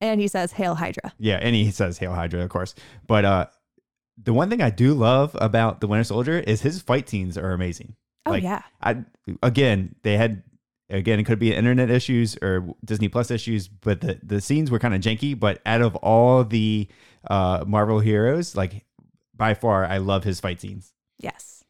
And 0.00 0.20
he 0.20 0.28
says 0.28 0.52
"Hail 0.52 0.74
Hydra." 0.74 1.12
Yeah, 1.18 1.38
and 1.40 1.54
he 1.54 1.70
says 1.70 1.98
"Hail 1.98 2.12
Hydra," 2.12 2.42
of 2.42 2.50
course. 2.50 2.74
But 3.06 3.24
uh, 3.24 3.46
the 4.22 4.32
one 4.32 4.50
thing 4.50 4.60
I 4.60 4.70
do 4.70 4.94
love 4.94 5.36
about 5.40 5.80
the 5.80 5.86
Winter 5.86 6.04
Soldier 6.04 6.38
is 6.40 6.62
his 6.62 6.80
fight 6.82 7.08
scenes 7.08 7.38
are 7.38 7.52
amazing. 7.52 7.96
Oh 8.26 8.32
like, 8.32 8.42
yeah. 8.42 8.62
I 8.82 9.04
again 9.42 9.94
they 10.02 10.16
had 10.16 10.42
again 10.90 11.20
it 11.20 11.24
could 11.24 11.38
be 11.38 11.54
internet 11.54 11.90
issues 11.90 12.36
or 12.42 12.74
Disney 12.84 13.08
Plus 13.08 13.30
issues, 13.30 13.68
but 13.68 14.00
the 14.00 14.20
the 14.22 14.40
scenes 14.40 14.70
were 14.70 14.78
kind 14.78 14.94
of 14.94 15.00
janky. 15.00 15.38
But 15.38 15.60
out 15.64 15.80
of 15.80 15.96
all 15.96 16.44
the 16.44 16.88
uh, 17.28 17.64
Marvel 17.66 18.00
heroes, 18.00 18.56
like 18.56 18.84
by 19.34 19.54
far, 19.54 19.84
I 19.84 19.98
love 19.98 20.24
his 20.24 20.40
fight 20.40 20.60
scenes. 20.60 20.92
Yes. 21.18 21.64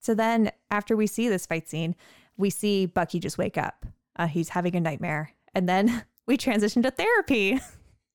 So 0.00 0.14
then 0.14 0.50
after 0.70 0.96
we 0.96 1.06
see 1.06 1.28
this 1.28 1.46
fight 1.46 1.68
scene, 1.68 1.94
we 2.36 2.50
see 2.50 2.86
Bucky 2.86 3.18
just 3.20 3.38
wake 3.38 3.56
up. 3.56 3.86
Uh, 4.16 4.26
he's 4.26 4.50
having 4.50 4.76
a 4.76 4.80
nightmare, 4.80 5.30
and 5.54 5.68
then 5.68 6.04
we 6.26 6.36
transition 6.36 6.82
to 6.82 6.90
therapy. 6.90 7.60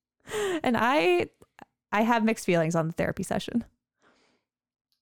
and 0.64 0.78
I 0.78 1.30
I 1.92 2.02
have 2.02 2.24
mixed 2.24 2.46
feelings 2.46 2.76
on 2.76 2.88
the 2.88 2.94
therapy 2.94 3.24
session. 3.24 3.66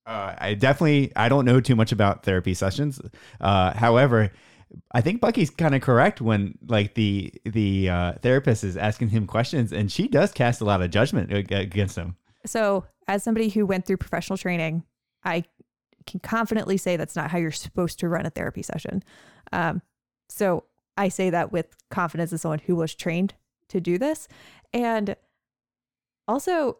Uh, 0.05 0.33
I 0.37 0.53
definitely 0.53 1.11
I 1.15 1.27
don't 1.27 1.43
know 1.43 1.59
too 1.59 1.75
much 1.75 1.91
about 1.91 2.23
therapy 2.23 2.53
sessions. 2.53 3.01
Uh, 3.41 3.73
however, 3.73 4.31
I 4.91 5.01
think 5.01 5.21
Bucky's 5.21 5.49
kind 5.49 5.75
of 5.75 5.81
correct 5.81 6.21
when 6.21 6.57
like 6.67 6.95
the 6.95 7.33
the 7.45 7.89
uh, 7.89 8.13
therapist 8.21 8.63
is 8.63 8.77
asking 8.77 9.09
him 9.09 9.27
questions, 9.27 9.71
and 9.71 9.91
she 9.91 10.07
does 10.07 10.31
cast 10.31 10.61
a 10.61 10.65
lot 10.65 10.81
of 10.81 10.91
judgment 10.91 11.31
against 11.31 11.97
him. 11.97 12.15
So, 12.45 12.85
as 13.07 13.23
somebody 13.23 13.49
who 13.49 13.65
went 13.65 13.85
through 13.85 13.97
professional 13.97 14.37
training, 14.37 14.83
I 15.23 15.43
can 16.05 16.19
confidently 16.21 16.77
say 16.77 16.95
that's 16.95 17.15
not 17.15 17.29
how 17.29 17.37
you're 17.37 17.51
supposed 17.51 17.99
to 17.99 18.09
run 18.09 18.25
a 18.25 18.29
therapy 18.29 18.63
session. 18.63 19.03
Um, 19.51 19.81
so 20.29 20.63
I 20.95 21.09
say 21.09 21.29
that 21.29 21.51
with 21.51 21.67
confidence 21.91 22.33
as 22.33 22.41
someone 22.41 22.59
who 22.59 22.75
was 22.75 22.95
trained 22.95 23.35
to 23.69 23.79
do 23.79 23.97
this, 23.97 24.27
and 24.73 25.15
also 26.27 26.77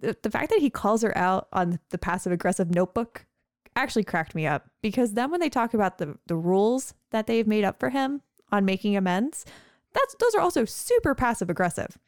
the, 0.00 0.16
the 0.22 0.30
fact 0.30 0.50
that 0.50 0.60
he 0.60 0.70
calls 0.70 1.02
her 1.02 1.16
out 1.16 1.48
on 1.52 1.78
the 1.90 1.98
passive 1.98 2.32
aggressive 2.32 2.74
notebook 2.74 3.26
actually 3.76 4.04
cracked 4.04 4.34
me 4.34 4.46
up 4.46 4.68
because 4.82 5.12
then 5.12 5.30
when 5.30 5.40
they 5.40 5.48
talk 5.48 5.74
about 5.74 5.98
the 5.98 6.18
the 6.26 6.36
rules 6.36 6.94
that 7.10 7.26
they've 7.26 7.46
made 7.46 7.64
up 7.64 7.78
for 7.78 7.90
him 7.90 8.22
on 8.52 8.64
making 8.64 8.96
amends, 8.96 9.44
that's 9.92 10.14
those 10.18 10.34
are 10.34 10.40
also 10.40 10.64
super 10.64 11.14
passive 11.14 11.50
aggressive. 11.50 11.98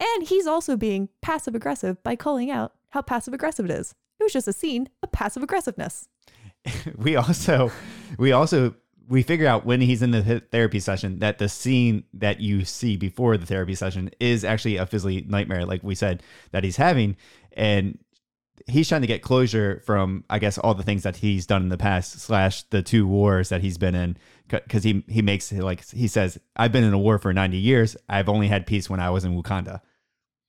And 0.00 0.26
he's 0.26 0.46
also 0.46 0.76
being 0.76 1.08
passive 1.22 1.54
aggressive 1.54 2.02
by 2.02 2.16
calling 2.16 2.50
out 2.50 2.72
how 2.90 3.02
passive 3.02 3.34
aggressive 3.34 3.64
it 3.64 3.70
is. 3.70 3.94
It 4.18 4.24
was 4.24 4.32
just 4.32 4.48
a 4.48 4.52
scene 4.52 4.88
of 5.02 5.12
passive 5.12 5.42
aggressiveness. 5.42 6.08
we 6.96 7.16
also 7.16 7.70
we 8.18 8.32
also 8.32 8.74
we 9.08 9.22
figure 9.22 9.46
out 9.46 9.66
when 9.66 9.80
he's 9.80 10.02
in 10.02 10.12
the 10.12 10.40
therapy 10.50 10.80
session 10.80 11.18
that 11.18 11.38
the 11.38 11.48
scene 11.48 12.04
that 12.14 12.40
you 12.40 12.64
see 12.64 12.96
before 12.96 13.36
the 13.36 13.46
therapy 13.46 13.74
session 13.74 14.10
is 14.18 14.44
actually 14.44 14.76
a 14.76 14.86
physically 14.86 15.24
nightmare, 15.28 15.66
like 15.66 15.82
we 15.82 15.94
said 15.94 16.22
that 16.52 16.64
he's 16.64 16.76
having, 16.76 17.16
and 17.52 17.98
he's 18.66 18.88
trying 18.88 19.00
to 19.00 19.06
get 19.06 19.22
closure 19.22 19.82
from, 19.84 20.24
I 20.30 20.38
guess, 20.38 20.58
all 20.58 20.74
the 20.74 20.82
things 20.82 21.02
that 21.02 21.16
he's 21.16 21.46
done 21.46 21.62
in 21.62 21.68
the 21.68 21.78
past 21.78 22.20
slash 22.20 22.62
the 22.64 22.82
two 22.82 23.06
wars 23.06 23.48
that 23.48 23.60
he's 23.60 23.78
been 23.78 23.94
in, 23.94 24.16
because 24.48 24.84
he 24.84 25.04
he 25.08 25.22
makes 25.22 25.52
like 25.52 25.88
he 25.90 26.08
says, 26.08 26.38
I've 26.56 26.72
been 26.72 26.84
in 26.84 26.92
a 26.92 26.98
war 26.98 27.18
for 27.18 27.32
ninety 27.32 27.58
years. 27.58 27.96
I've 28.08 28.28
only 28.28 28.48
had 28.48 28.66
peace 28.66 28.88
when 28.88 29.00
I 29.00 29.10
was 29.10 29.24
in 29.24 29.40
Wakanda. 29.40 29.80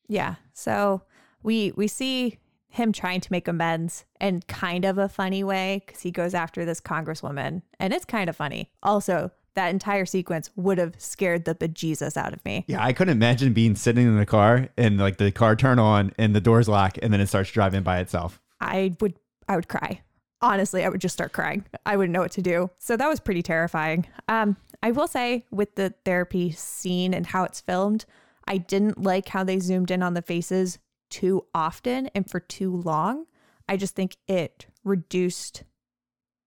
Yeah, 0.07 0.35
so 0.53 1.03
we 1.43 1.71
we 1.75 1.87
see 1.87 2.39
him 2.67 2.91
trying 2.91 3.21
to 3.21 3.31
make 3.31 3.47
amends 3.47 4.03
in 4.19 4.41
kind 4.47 4.83
of 4.83 4.97
a 4.97 5.07
funny 5.07 5.43
way 5.43 5.81
because 5.85 6.01
he 6.01 6.11
goes 6.11 6.33
after 6.33 6.65
this 6.65 6.81
congresswoman 6.81 7.61
and 7.79 7.93
it's 7.93 8.03
kind 8.03 8.29
of 8.29 8.35
funny. 8.35 8.69
Also, 8.83 9.31
that 9.55 9.69
entire 9.69 10.05
sequence 10.05 10.51
would 10.55 10.77
have 10.77 10.95
scared 10.97 11.45
the 11.45 11.55
bejesus 11.55 12.17
out 12.17 12.33
of 12.33 12.43
me. 12.45 12.65
Yeah, 12.67 12.83
I 12.83 12.93
couldn't 12.93 13.17
imagine 13.17 13.53
being 13.53 13.75
sitting 13.75 14.05
in 14.05 14.17
the 14.17 14.25
car 14.25 14.69
and 14.77 14.97
like 14.97 15.17
the 15.17 15.31
car 15.31 15.55
turn 15.55 15.79
on 15.79 16.13
and 16.17 16.35
the 16.35 16.41
doors 16.41 16.67
lock 16.67 16.97
and 17.01 17.11
then 17.11 17.21
it 17.21 17.27
starts 17.27 17.51
driving 17.51 17.83
by 17.83 17.99
itself. 17.99 18.41
I 18.61 18.95
would 19.01 19.15
I 19.47 19.55
would 19.55 19.67
cry. 19.67 20.01
Honestly, 20.41 20.83
I 20.83 20.89
would 20.89 21.01
just 21.01 21.13
start 21.13 21.33
crying. 21.33 21.65
I 21.85 21.97
wouldn't 21.97 22.13
know 22.13 22.19
what 22.19 22.31
to 22.33 22.41
do. 22.41 22.69
So 22.77 22.97
that 22.97 23.07
was 23.07 23.19
pretty 23.19 23.41
terrifying. 23.41 24.05
Um, 24.27 24.57
I 24.83 24.91
will 24.91 25.07
say 25.07 25.45
with 25.49 25.75
the 25.75 25.93
therapy 26.03 26.51
scene 26.51 27.13
and 27.13 27.25
how 27.25 27.45
it's 27.45 27.61
filmed, 27.61 28.05
I 28.47 28.57
didn't 28.57 29.01
like 29.01 29.29
how 29.29 29.43
they 29.43 29.59
zoomed 29.59 29.91
in 29.91 30.03
on 30.03 30.13
the 30.13 30.21
faces 30.21 30.77
too 31.09 31.45
often 31.53 32.09
and 32.13 32.29
for 32.29 32.39
too 32.39 32.75
long. 32.75 33.25
I 33.67 33.77
just 33.77 33.95
think 33.95 34.17
it 34.27 34.67
reduced 34.83 35.63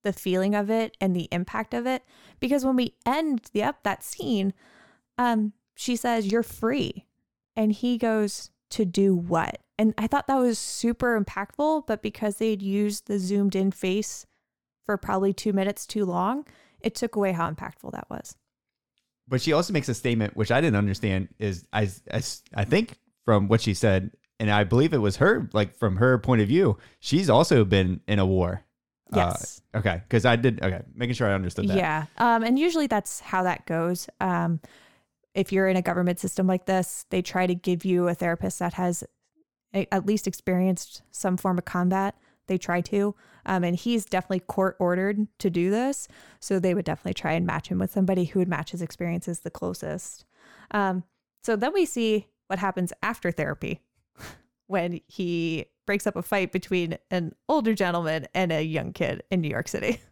the 0.08 0.12
feeling 0.18 0.54
of 0.54 0.70
it 0.70 0.96
and 1.00 1.14
the 1.14 1.28
impact 1.30 1.74
of 1.74 1.86
it 1.86 2.02
because 2.40 2.64
when 2.64 2.76
we 2.76 2.94
end 3.04 3.42
the 3.52 3.62
up 3.62 3.82
that 3.82 4.02
scene 4.02 4.54
um 5.18 5.52
she 5.76 5.94
says 5.94 6.32
you're 6.32 6.42
free 6.42 7.04
and 7.54 7.72
he 7.72 7.98
goes 7.98 8.50
to 8.70 8.86
do 8.86 9.14
what 9.14 9.60
and 9.78 9.92
i 9.98 10.06
thought 10.06 10.26
that 10.26 10.38
was 10.38 10.58
super 10.58 11.20
impactful 11.20 11.86
but 11.86 12.00
because 12.00 12.36
they'd 12.36 12.62
used 12.62 13.06
the 13.06 13.18
zoomed 13.18 13.54
in 13.54 13.70
face 13.70 14.24
for 14.86 14.96
probably 14.96 15.34
two 15.34 15.52
minutes 15.52 15.86
too 15.86 16.06
long 16.06 16.46
it 16.80 16.94
took 16.94 17.16
away 17.16 17.32
how 17.32 17.50
impactful 17.50 17.92
that 17.92 18.08
was 18.08 18.34
But 19.28 19.42
she 19.42 19.52
also 19.52 19.74
makes 19.74 19.88
a 19.90 19.94
statement 19.94 20.36
which 20.36 20.50
I 20.50 20.60
didn't 20.62 20.76
understand. 20.76 21.28
Is 21.38 21.66
I 21.70 21.90
I, 22.10 22.22
I 22.54 22.64
think 22.64 22.96
from 23.26 23.46
what 23.48 23.60
she 23.60 23.74
said, 23.74 24.10
and 24.40 24.50
I 24.50 24.64
believe 24.64 24.94
it 24.94 25.02
was 25.02 25.16
her, 25.16 25.50
like 25.52 25.76
from 25.76 25.96
her 25.96 26.16
point 26.18 26.40
of 26.40 26.48
view, 26.48 26.78
she's 26.98 27.28
also 27.28 27.64
been 27.64 28.00
in 28.08 28.18
a 28.18 28.24
war. 28.24 28.64
Yes 29.14 29.62
Uh, 29.74 29.78
okay, 29.78 30.02
because 30.08 30.24
I 30.24 30.36
did. 30.36 30.62
Okay, 30.62 30.82
making 30.94 31.14
sure 31.14 31.28
I 31.28 31.34
understood 31.34 31.68
that. 31.68 31.76
Yeah. 31.76 32.06
Um, 32.18 32.42
and 32.42 32.58
usually 32.58 32.86
that's 32.86 33.20
how 33.20 33.42
that 33.44 33.66
goes. 33.66 34.08
Um, 34.20 34.60
if 35.34 35.52
you're 35.52 35.68
in 35.68 35.76
a 35.76 35.82
government 35.82 36.18
system 36.18 36.46
like 36.46 36.66
this, 36.66 37.04
they 37.10 37.22
try 37.22 37.46
to 37.46 37.54
give 37.54 37.84
you 37.84 38.08
a 38.08 38.14
therapist 38.14 38.58
that 38.58 38.74
has 38.74 39.04
a- 39.74 39.86
at 39.94 40.04
least 40.06 40.26
experienced 40.26 41.02
some 41.10 41.36
form 41.36 41.58
of 41.58 41.64
combat. 41.64 42.14
They 42.48 42.58
try 42.58 42.80
to. 42.82 43.14
Um, 43.46 43.62
and 43.62 43.76
he's 43.76 44.04
definitely 44.04 44.40
court 44.40 44.76
ordered 44.80 45.26
to 45.38 45.50
do 45.50 45.70
this. 45.70 46.08
So 46.40 46.58
they 46.58 46.74
would 46.74 46.84
definitely 46.86 47.14
try 47.14 47.32
and 47.32 47.46
match 47.46 47.68
him 47.68 47.78
with 47.78 47.90
somebody 47.92 48.24
who 48.24 48.38
would 48.40 48.48
match 48.48 48.70
his 48.72 48.82
experiences 48.82 49.40
the 49.40 49.50
closest. 49.50 50.24
Um, 50.70 51.04
so 51.44 51.56
then 51.56 51.72
we 51.72 51.84
see 51.84 52.26
what 52.48 52.58
happens 52.58 52.92
after 53.02 53.30
therapy 53.30 53.80
when 54.68 55.00
he 55.06 55.66
breaks 55.86 56.06
up 56.06 56.16
a 56.16 56.22
fight 56.22 56.52
between 56.52 56.98
an 57.10 57.34
older 57.48 57.74
gentleman 57.74 58.28
and 58.34 58.52
a 58.52 58.62
young 58.62 58.92
kid 58.92 59.22
in 59.30 59.40
New 59.40 59.48
York 59.48 59.68
City. 59.68 60.00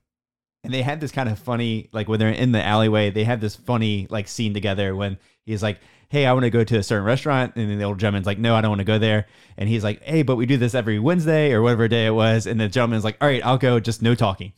And 0.64 0.74
they 0.74 0.82
had 0.82 1.00
this 1.00 1.12
kind 1.12 1.28
of 1.28 1.38
funny, 1.38 1.88
like 1.92 2.08
when 2.08 2.18
they're 2.18 2.28
in 2.28 2.50
the 2.50 2.60
alleyway, 2.60 3.10
they 3.10 3.22
had 3.22 3.40
this 3.40 3.54
funny 3.54 4.08
like 4.10 4.26
scene 4.26 4.52
together 4.52 4.96
when 4.96 5.16
he's 5.44 5.62
like, 5.62 5.78
"Hey, 6.08 6.26
I 6.26 6.32
want 6.32 6.42
to 6.42 6.50
go 6.50 6.64
to 6.64 6.78
a 6.78 6.82
certain 6.82 7.04
restaurant," 7.04 7.52
and 7.54 7.70
then 7.70 7.78
the 7.78 7.84
old 7.84 8.00
gentleman's 8.00 8.26
like, 8.26 8.40
"No, 8.40 8.56
I 8.56 8.62
don't 8.62 8.70
want 8.70 8.80
to 8.80 8.84
go 8.84 8.98
there," 8.98 9.26
and 9.56 9.68
he's 9.68 9.84
like, 9.84 10.02
"Hey, 10.02 10.24
but 10.24 10.34
we 10.34 10.44
do 10.44 10.56
this 10.56 10.74
every 10.74 10.98
Wednesday 10.98 11.52
or 11.52 11.62
whatever 11.62 11.86
day 11.86 12.06
it 12.06 12.14
was," 12.14 12.48
and 12.48 12.58
the 12.58 12.66
gentleman's 12.66 13.04
like, 13.04 13.16
"All 13.20 13.28
right, 13.28 13.44
I'll 13.46 13.58
go, 13.58 13.78
just 13.78 14.02
no 14.02 14.16
talking." 14.16 14.54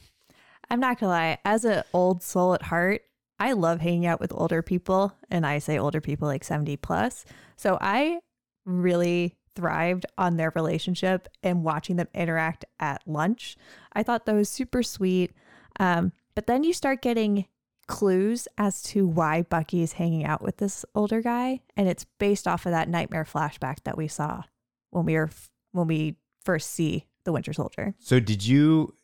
I'm 0.71 0.81
not 0.81 0.99
gonna 0.99 1.13
lie, 1.13 1.39
as 1.45 1.67
an 1.67 1.83
old 1.93 2.23
soul 2.23 2.55
at 2.55 2.63
heart, 2.63 3.03
I 3.39 3.53
love 3.53 3.81
hanging 3.81 4.07
out 4.07 4.21
with 4.21 4.33
older 4.35 4.63
people, 4.63 5.15
and 5.31 5.45
I 5.45 5.59
say 5.59 5.79
older 5.79 6.01
people 6.01 6.27
like 6.27 6.43
70 6.43 6.79
plus. 6.79 7.27
So 7.57 7.77
I 7.83 8.21
really 8.65 9.37
thrived 9.59 10.07
on 10.17 10.37
their 10.37 10.53
relationship 10.55 11.27
and 11.43 11.65
watching 11.65 11.97
them 11.97 12.07
interact 12.15 12.65
at 12.79 13.03
lunch. 13.07 13.57
I 13.93 14.05
thought 14.05 14.25
that 14.27 14.35
was 14.37 14.49
super 14.49 14.85
sweet. 14.85 15.33
Um, 15.81 16.13
but 16.37 16.47
then 16.47 16.63
you 16.63 16.73
start 16.73 17.03
getting 17.03 17.47
clues 17.89 18.47
as 18.57 18.83
to 18.85 19.05
why 19.05 19.43
Bucky 19.43 19.83
is 19.83 19.95
hanging 19.95 20.25
out 20.25 20.43
with 20.43 20.59
this 20.59 20.85
older 20.95 21.21
guy, 21.21 21.61
and 21.77 21.89
it's 21.89 22.07
based 22.21 22.47
off 22.47 22.67
of 22.67 22.71
that 22.71 22.89
nightmare 22.89 23.25
flashback 23.25 23.83
that 23.83 23.99
we 23.99 24.07
saw 24.07 24.43
when 24.91 25.05
we 25.05 25.15
were 25.15 25.31
when 25.73 25.89
we 25.89 26.15
first 26.45 26.71
see 26.71 27.07
the 27.25 27.33
Winter 27.33 27.53
Soldier. 27.53 27.97
So 27.99 28.21
did 28.21 28.47
you 28.47 28.95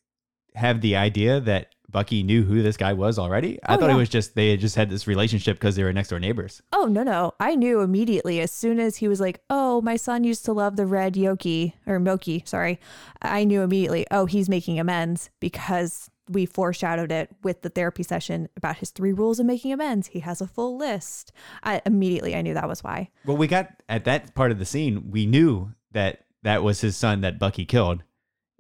have 0.55 0.81
the 0.81 0.95
idea 0.95 1.41
that 1.41 1.74
Bucky 1.95 2.23
knew 2.25 2.43
who 2.43 2.61
this 2.61 2.77
guy 2.77 2.93
was 2.93 3.19
already? 3.19 3.59
I 3.63 3.77
Oh, 3.77 3.79
thought 3.79 3.89
yeah. 3.89 3.95
it 3.95 3.99
was 3.99 4.09
just 4.09 4.35
they 4.35 4.51
had 4.51 4.59
just 4.61 4.75
had 4.75 4.91
this 4.91 5.07
relationship 5.07 5.57
because 5.57 5.77
they 5.77 5.85
were 5.85 5.93
next 5.93 6.09
door 6.09 6.19
neighbors. 6.19 6.61
Oh, 6.73 6.87
no, 6.87 7.05
no. 7.05 7.33
I 7.39 7.55
knew 7.55 7.81
immediately 7.81 8.41
as 8.41 8.51
soon 8.51 8.81
as 8.81 8.97
he 8.97 9.07
was 9.09 9.21
like, 9.21 9.41
oh, 9.49 9.81
my 9.81 9.95
son 9.97 10.25
used 10.25 10.45
to 10.47 10.53
love 10.53 10.75
the 10.75 10.87
red 10.87 11.15
yoki 11.15 11.73
or 11.87 11.99
milky. 12.01 12.43
Sorry. 12.45 12.81
I 13.23 13.45
knew 13.45 13.63
immediately, 13.63 14.07
oh, 14.11 14.27
he's 14.27 14.49
making 14.49 14.79
amends 14.81 15.31
because 15.41 16.11
we 16.29 16.47
foreshadowed 16.47 17.13
it 17.13 17.31
with 17.45 17.63
the 17.63 17.69
therapy 17.69 18.03
session 18.03 18.49
about 18.57 18.79
his 18.79 18.91
three 18.91 19.13
rules 19.13 19.39
of 19.39 19.47
making 19.47 19.73
amends. 19.73 20.09
He 20.09 20.19
has 20.21 20.41
a 20.41 20.47
full 20.49 20.77
list. 20.77 21.31
I 21.63 21.81
immediately 21.87 22.35
I 22.35 22.43
knew 22.43 22.55
that 22.55 22.67
was 22.69 22.83
why. 22.83 23.11
Well, 23.25 23.37
we 23.37 23.47
got 23.47 23.69
at 23.89 24.05
that 24.07 24.35
part 24.35 24.51
of 24.51 24.59
the 24.59 24.65
scene, 24.65 25.11
we 25.13 25.27
knew 25.27 25.75
that 25.93 26.25
that 26.43 26.65
was 26.65 26.81
his 26.81 26.97
son 26.97 27.21
that 27.21 27.39
Bucky 27.39 27.65
killed 27.65 28.03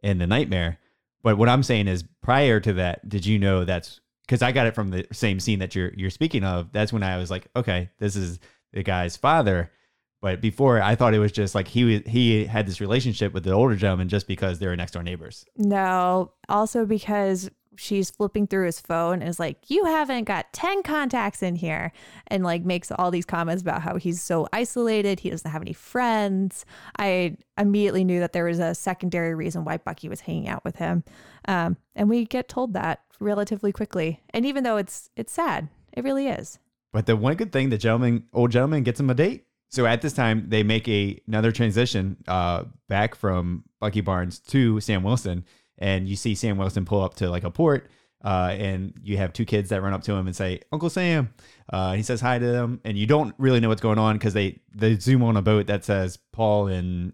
in 0.04 0.18
the 0.18 0.26
nightmare. 0.26 0.78
But 1.24 1.38
what 1.38 1.48
I'm 1.48 1.62
saying 1.62 1.88
is, 1.88 2.04
prior 2.22 2.60
to 2.60 2.74
that, 2.74 3.08
did 3.08 3.24
you 3.24 3.38
know 3.38 3.64
that's 3.64 4.00
because 4.26 4.42
I 4.42 4.52
got 4.52 4.66
it 4.66 4.74
from 4.74 4.90
the 4.90 5.06
same 5.10 5.40
scene 5.40 5.58
that 5.60 5.74
you're 5.74 5.92
you're 5.94 6.10
speaking 6.10 6.44
of? 6.44 6.70
That's 6.70 6.92
when 6.92 7.02
I 7.02 7.16
was 7.16 7.30
like, 7.30 7.48
okay, 7.56 7.90
this 7.98 8.14
is 8.14 8.38
the 8.74 8.82
guy's 8.82 9.16
father. 9.16 9.72
But 10.20 10.40
before, 10.40 10.80
I 10.80 10.94
thought 10.94 11.14
it 11.14 11.18
was 11.18 11.32
just 11.32 11.54
like 11.54 11.66
he 11.66 11.84
was, 11.84 12.00
he 12.06 12.44
had 12.44 12.66
this 12.66 12.80
relationship 12.80 13.32
with 13.32 13.44
the 13.44 13.52
older 13.52 13.74
gentleman 13.74 14.08
just 14.08 14.26
because 14.26 14.58
they 14.58 14.66
were 14.66 14.76
next 14.76 14.92
door 14.92 15.02
neighbors. 15.02 15.46
No, 15.56 16.32
also 16.48 16.84
because 16.84 17.50
she's 17.76 18.10
flipping 18.10 18.46
through 18.46 18.66
his 18.66 18.80
phone 18.80 19.20
and 19.20 19.28
is 19.28 19.38
like, 19.38 19.70
You 19.70 19.84
haven't 19.84 20.24
got 20.24 20.52
10 20.52 20.82
contacts 20.82 21.42
in 21.42 21.56
here. 21.56 21.92
And 22.28 22.44
like 22.44 22.64
makes 22.64 22.90
all 22.90 23.10
these 23.10 23.24
comments 23.24 23.62
about 23.62 23.82
how 23.82 23.96
he's 23.96 24.22
so 24.22 24.48
isolated. 24.52 25.20
He 25.20 25.30
doesn't 25.30 25.50
have 25.50 25.62
any 25.62 25.72
friends. 25.72 26.64
I 26.98 27.36
immediately 27.58 28.04
knew 28.04 28.20
that 28.20 28.32
there 28.32 28.44
was 28.44 28.58
a 28.58 28.74
secondary 28.74 29.34
reason 29.34 29.64
why 29.64 29.78
Bucky 29.78 30.08
was 30.08 30.20
hanging 30.20 30.48
out 30.48 30.64
with 30.64 30.76
him. 30.76 31.04
Um, 31.46 31.76
and 31.94 32.08
we 32.08 32.24
get 32.24 32.48
told 32.48 32.74
that 32.74 33.00
relatively 33.20 33.72
quickly. 33.72 34.20
And 34.30 34.44
even 34.46 34.64
though 34.64 34.76
it's 34.76 35.10
it's 35.16 35.32
sad, 35.32 35.68
it 35.92 36.04
really 36.04 36.28
is. 36.28 36.58
But 36.92 37.06
the 37.06 37.16
one 37.16 37.34
good 37.34 37.52
thing, 37.52 37.70
the 37.70 37.78
gentleman, 37.78 38.24
old 38.32 38.52
gentleman, 38.52 38.84
gets 38.84 39.00
him 39.00 39.10
a 39.10 39.14
date. 39.14 39.46
So 39.70 39.86
at 39.86 40.02
this 40.02 40.12
time, 40.12 40.46
they 40.48 40.62
make 40.62 40.88
a 40.88 41.20
another 41.26 41.50
transition 41.50 42.16
uh, 42.28 42.64
back 42.88 43.16
from 43.16 43.64
Bucky 43.80 44.00
Barnes 44.00 44.38
to 44.38 44.78
Sam 44.78 45.02
Wilson, 45.02 45.44
and 45.78 46.08
you 46.08 46.16
see 46.16 46.34
Sam 46.34 46.56
Wilson 46.56 46.84
pull 46.84 47.02
up 47.02 47.14
to 47.16 47.30
like 47.30 47.44
a 47.44 47.50
port, 47.50 47.90
uh, 48.24 48.54
and 48.58 48.94
you 49.02 49.16
have 49.16 49.32
two 49.32 49.44
kids 49.44 49.68
that 49.70 49.82
run 49.82 49.92
up 49.92 50.02
to 50.04 50.12
him 50.12 50.26
and 50.26 50.34
say, 50.34 50.60
"Uncle 50.72 50.90
Sam." 50.90 51.32
Uh, 51.72 51.94
he 51.94 52.02
says 52.02 52.20
hi 52.20 52.38
to 52.38 52.46
them, 52.46 52.80
and 52.84 52.96
you 52.96 53.06
don't 53.06 53.34
really 53.38 53.60
know 53.60 53.68
what's 53.68 53.82
going 53.82 53.98
on 53.98 54.16
because 54.16 54.34
they 54.34 54.60
they 54.74 54.98
zoom 54.98 55.22
on 55.22 55.36
a 55.36 55.42
boat 55.42 55.66
that 55.66 55.84
says 55.84 56.18
Paul 56.32 56.68
and 56.68 57.12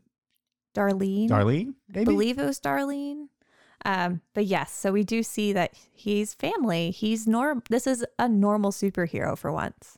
Darlene. 0.75 1.29
Darlene. 1.29 1.75
I 1.95 2.05
believe 2.05 2.39
it 2.39 2.45
was 2.45 2.61
Darlene. 2.61 3.29
Um, 3.85 4.21
but 4.35 4.45
yes, 4.45 4.73
so 4.73 4.93
we 4.93 5.05
do 5.05 5.23
see 5.23 5.53
that 5.53 5.75
he's 5.93 6.35
family. 6.35 6.91
He's 6.91 7.27
norm. 7.27 7.63
This 7.71 7.87
is 7.87 8.05
a 8.19 8.29
normal 8.29 8.73
superhero 8.73 9.37
for 9.37 9.51
once. 9.51 9.97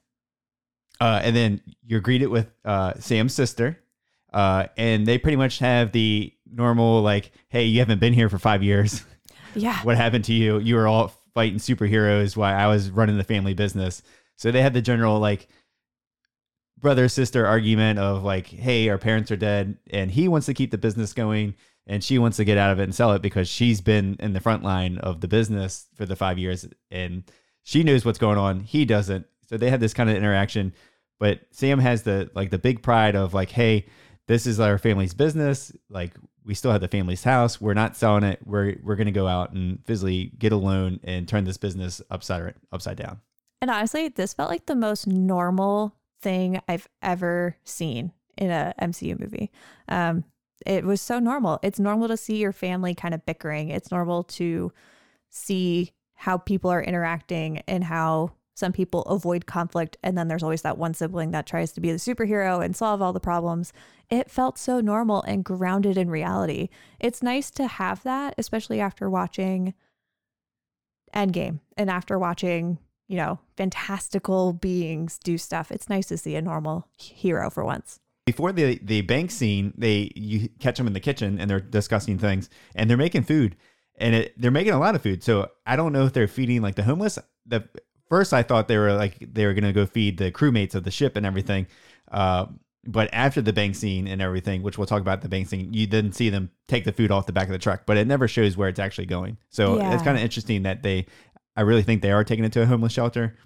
Uh, 1.01 1.21
and 1.25 1.35
then 1.35 1.61
you're 1.85 2.01
greeted 2.01 2.29
with 2.29 2.49
uh, 2.65 2.95
Sam's 3.01 3.35
sister, 3.35 3.79
uh, 4.33 4.67
and 4.77 5.05
they 5.05 5.19
pretty 5.19 5.37
much 5.37 5.59
have 5.59 5.91
the 5.91 6.33
normal 6.53 7.03
like, 7.03 7.33
"Hey, 7.49 7.65
you 7.65 7.81
haven't 7.81 8.01
been 8.01 8.13
here 8.13 8.29
for 8.29 8.39
five 8.39 8.63
years. 8.63 9.05
Yeah. 9.55 9.79
what 9.83 9.97
happened 9.97 10.25
to 10.27 10.33
you? 10.33 10.59
You 10.59 10.77
were 10.77 10.87
all 10.87 11.13
fighting 11.35 11.59
superheroes 11.59 12.37
while 12.37 12.55
I 12.55 12.67
was 12.67 12.91
running 12.91 13.19
the 13.19 13.25
family 13.25 13.55
business." 13.55 14.03
So 14.37 14.51
they 14.51 14.63
had 14.63 14.75
the 14.75 14.83
general 14.83 15.19
like 15.19 15.49
brother 16.79 17.09
sister 17.09 17.47
argument 17.47 17.99
of 17.99 18.25
like, 18.25 18.47
"Hey, 18.47 18.89
our 18.89 18.99
parents 18.99 19.31
are 19.31 19.37
dead, 19.37 19.79
and 19.91 20.11
he 20.11 20.29
wants 20.29 20.47
to 20.47 20.55
keep 20.55 20.71
the 20.71 20.79
business 20.79 21.13
going." 21.13 21.55
And 21.85 22.05
she 22.05 22.17
wants 22.21 22.37
to 22.37 22.45
get 22.45 22.59
out 22.59 22.71
of 22.71 22.79
it 22.79 22.85
and 22.85 22.95
sell 22.95 23.13
it 23.13 23.23
because 23.23 23.49
she's 23.49 23.81
been 23.81 24.15
in 24.21 24.35
the 24.35 24.41
front 24.41 24.63
line 24.63 24.99
of 24.99 25.21
the 25.21 25.27
business 25.27 25.89
for 25.97 26.07
the 26.07 26.15
five 26.15 26.39
years 26.39 26.65
and 26.93 27.25
she 27.65 27.83
knows 27.83 28.05
what's 28.05 28.21
going 28.21 28.39
on. 28.39 28.61
He 28.61 28.85
doesn't. 28.85 29.27
So 29.49 29.57
they 29.57 29.69
have 29.69 29.81
this 29.81 29.93
kind 29.93 30.09
of 30.09 30.15
interaction 30.15 30.75
but 31.23 31.39
Sam 31.53 31.79
has 31.79 32.03
the 32.03 32.33
like 32.35 32.51
the 32.51 32.59
big 32.59 32.83
pride 32.83 33.15
of 33.15 33.33
like, 33.33 33.49
hey, 33.49 33.87
this 34.27 34.45
is 34.45 34.59
our 34.59 34.77
family's 34.77 35.15
business. 35.15 35.71
Like 35.89 36.15
we 36.45 36.55
still 36.55 36.73
have 36.73 36.81
the 36.81 36.89
family's 36.89 37.25
house. 37.25 37.61
We're 37.61 37.75
not 37.75 37.97
selling 37.97 38.25
it. 38.25 38.41
We're 38.45 38.77
we're 38.83 38.97
gonna 38.97 39.13
go 39.13 39.27
out 39.27 39.53
and 39.53 39.85
physically 39.85 40.33
get 40.39 40.53
a 40.53 40.57
loan 40.57 41.01
and 41.05 41.29
turn 41.29 41.45
this 41.45 41.57
business 41.57 42.03
upside 42.11 42.55
upside 42.73 42.97
down. 42.97 43.21
And 43.61 43.71
honestly, 43.71 44.09
this 44.09 44.35
felt 44.35 44.51
like 44.51 44.67
the 44.67 44.75
most 44.75 45.07
normal 45.07 45.95
thing 46.21 46.61
I've 46.69 46.89
ever 47.01 47.57
seen 47.65 48.13
in 48.37 48.51
a 48.51 48.75
MCU 48.81 49.19
movie. 49.19 49.51
Um, 49.89 50.25
it 50.67 50.85
was 50.85 51.01
so 51.01 51.19
normal. 51.19 51.59
It's 51.63 51.79
normal 51.79 52.09
to 52.09 52.17
see 52.17 52.37
your 52.37 52.53
family 52.53 52.95
kind 52.95 53.15
of 53.15 53.27
bickering. 53.27 53.71
It's 53.71 53.91
normal 53.91 54.25
to 54.25 54.73
see 55.31 55.93
how 56.15 56.39
people 56.39 56.71
are 56.71 56.83
interacting 56.83 57.63
and 57.67 57.83
how 57.85 58.33
some 58.55 58.73
people 58.73 59.03
avoid 59.03 59.47
conflict. 59.47 59.97
And 60.03 60.17
then 60.17 60.29
there's 60.29 60.43
always 60.43 60.63
that 60.63 60.79
one 60.79 60.95
sibling 60.95 61.31
that 61.31 61.47
tries 61.47 61.73
to 61.73 61.81
be 61.81 61.91
the 61.91 61.99
superhero 61.99 62.65
and 62.65 62.77
solve 62.77 63.01
all 63.01 63.13
the 63.13 63.21
problems. 63.21 63.73
It 64.11 64.31
felt 64.31 64.59
so 64.59 64.81
normal 64.81 65.23
and 65.23 65.45
grounded 65.45 65.97
in 65.97 66.11
reality. 66.11 66.69
It's 67.01 67.23
nice 67.23 67.51
to 67.53 67.67
have 67.67 68.03
that, 68.03 68.35
especially 68.39 68.81
after 68.81 69.09
watching 69.09 69.75
Endgame 71.15 71.61
and 71.77 71.91
after 71.91 72.19
watching, 72.19 72.79
you 73.09 73.17
know, 73.17 73.39
fantastical 73.57 74.53
beings 74.53 75.19
do 75.23 75.39
stuff. 75.39 75.71
It's 75.71 75.89
nice 75.89 76.07
to 76.09 76.19
see 76.19 76.37
a 76.37 76.43
normal 76.43 76.89
hero 76.99 77.51
for 77.51 77.65
once. 77.65 78.01
Before 78.25 78.53
the 78.53 78.79
the 78.83 79.01
bank 79.01 79.31
scene, 79.31 79.75
they 79.77 80.13
you 80.15 80.49
catch 80.61 80.79
them 80.79 80.87
in 80.87 80.93
the 80.93 81.01
kitchen 81.01 81.41
and 81.41 81.51
they're 81.51 81.59
discussing 81.61 82.19
things 82.19 82.49
and 82.75 82.89
they're 82.89 82.97
making 82.97 83.25
food 83.25 83.57
and 83.97 84.15
it, 84.15 84.41
they're 84.41 84.51
making 84.51 84.73
a 84.73 84.79
lot 84.79 84.95
of 84.95 85.03
food. 85.03 85.23
So 85.23 85.49
I 85.67 85.77
don't 85.77 85.93
know 85.93 86.07
if 86.07 86.13
they're 86.13 86.29
feeding 86.29 86.63
like 86.63 86.77
the 86.77 86.83
homeless. 86.83 87.19
The 87.47 87.69
first 88.13 88.33
I 88.35 88.43
thought 88.43 88.69
they 88.69 88.77
were 88.79 88.93
like 88.93 89.15
they 89.33 89.47
were 89.47 89.55
gonna 89.55 89.73
go 89.73 89.87
feed 89.87 90.19
the 90.19 90.31
crewmates 90.31 90.75
of 90.75 90.85
the 90.85 90.91
ship 90.91 91.17
and 91.17 91.25
everything. 91.25 91.67
Uh, 92.11 92.47
But 92.85 93.09
after 93.13 93.41
the 93.41 93.53
bank 93.53 93.77
scene 93.77 94.09
and 94.09 94.21
everything, 94.21 94.63
which 94.65 94.77
we'll 94.77 94.89
talk 94.89 95.01
about 95.01 95.21
the 95.23 95.29
bank 95.29 95.47
scene, 95.49 95.73
you 95.73 95.87
then 95.87 96.11
see 96.13 96.31
them 96.31 96.51
take 96.67 96.85
the 96.85 96.93
food 96.93 97.11
off 97.13 97.27
the 97.27 97.33
back 97.33 97.47
of 97.47 97.53
the 97.53 97.59
truck, 97.67 97.87
but 97.87 97.97
it 97.97 98.07
never 98.09 98.27
shows 98.27 98.57
where 98.57 98.69
it's 98.69 98.81
actually 98.81 99.07
going. 99.07 99.37
So 99.51 99.79
Yeah. 99.79 99.95
it's 99.95 100.03
kind 100.03 100.17
of 100.19 100.23
interesting 100.25 100.65
that 100.65 100.83
they, 100.83 101.07
I 101.57 101.61
really 101.63 101.85
think 101.85 102.03
they 102.03 102.11
are 102.11 102.25
taking 102.25 102.45
it 102.45 102.53
to 102.55 102.63
a 102.63 102.67
homeless 102.67 102.93
shelter. 102.93 103.37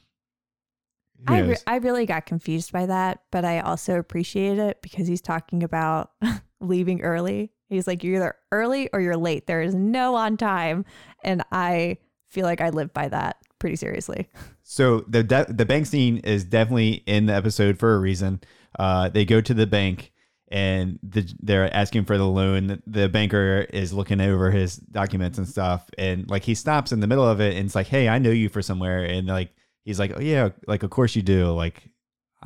I, 1.26 1.40
re- 1.40 1.56
I 1.66 1.76
really 1.76 2.06
got 2.06 2.24
confused 2.26 2.72
by 2.72 2.86
that, 2.86 3.20
but 3.30 3.44
I 3.44 3.60
also 3.60 3.98
appreciate 3.98 4.58
it 4.58 4.80
because 4.82 5.06
he's 5.08 5.20
talking 5.22 5.62
about 5.62 6.12
leaving 6.60 7.02
early. 7.02 7.52
He's 7.68 7.86
like, 7.86 8.04
you're 8.04 8.16
either 8.16 8.36
early 8.52 8.88
or 8.92 9.00
you're 9.00 9.16
late. 9.16 9.46
There 9.46 9.60
is 9.60 9.74
no 9.74 10.14
on 10.14 10.36
time. 10.36 10.84
And 11.24 11.42
I 11.52 11.98
feel 12.36 12.44
like 12.44 12.60
I 12.60 12.68
live 12.68 12.92
by 12.92 13.08
that 13.08 13.38
pretty 13.58 13.76
seriously. 13.76 14.28
So 14.62 15.04
the 15.08 15.22
de- 15.22 15.46
the 15.48 15.64
bank 15.64 15.86
scene 15.86 16.18
is 16.18 16.44
definitely 16.44 17.04
in 17.06 17.26
the 17.26 17.32
episode 17.32 17.78
for 17.78 17.94
a 17.94 17.98
reason. 17.98 18.40
Uh, 18.78 19.08
they 19.08 19.24
go 19.24 19.40
to 19.40 19.54
the 19.54 19.66
bank 19.66 20.12
and 20.48 20.98
the, 21.02 21.26
they're 21.40 21.72
asking 21.74 22.04
for 22.04 22.18
the 22.18 22.26
loan. 22.26 22.82
The 22.86 23.08
banker 23.08 23.66
is 23.72 23.92
looking 23.94 24.20
over 24.20 24.50
his 24.50 24.76
documents 24.76 25.38
and 25.38 25.48
stuff, 25.48 25.88
and 25.96 26.28
like 26.28 26.42
he 26.42 26.54
stops 26.54 26.92
in 26.92 27.00
the 27.00 27.06
middle 27.06 27.26
of 27.26 27.40
it 27.40 27.56
and 27.56 27.64
it's 27.64 27.74
like, 27.74 27.86
"Hey, 27.86 28.08
I 28.08 28.18
know 28.18 28.30
you 28.30 28.48
for 28.50 28.60
somewhere," 28.60 29.04
and 29.04 29.26
like 29.26 29.54
he's 29.84 29.98
like, 29.98 30.12
"Oh 30.14 30.20
yeah, 30.20 30.50
like 30.66 30.82
of 30.82 30.90
course 30.90 31.16
you 31.16 31.22
do." 31.22 31.50
Like 31.52 31.88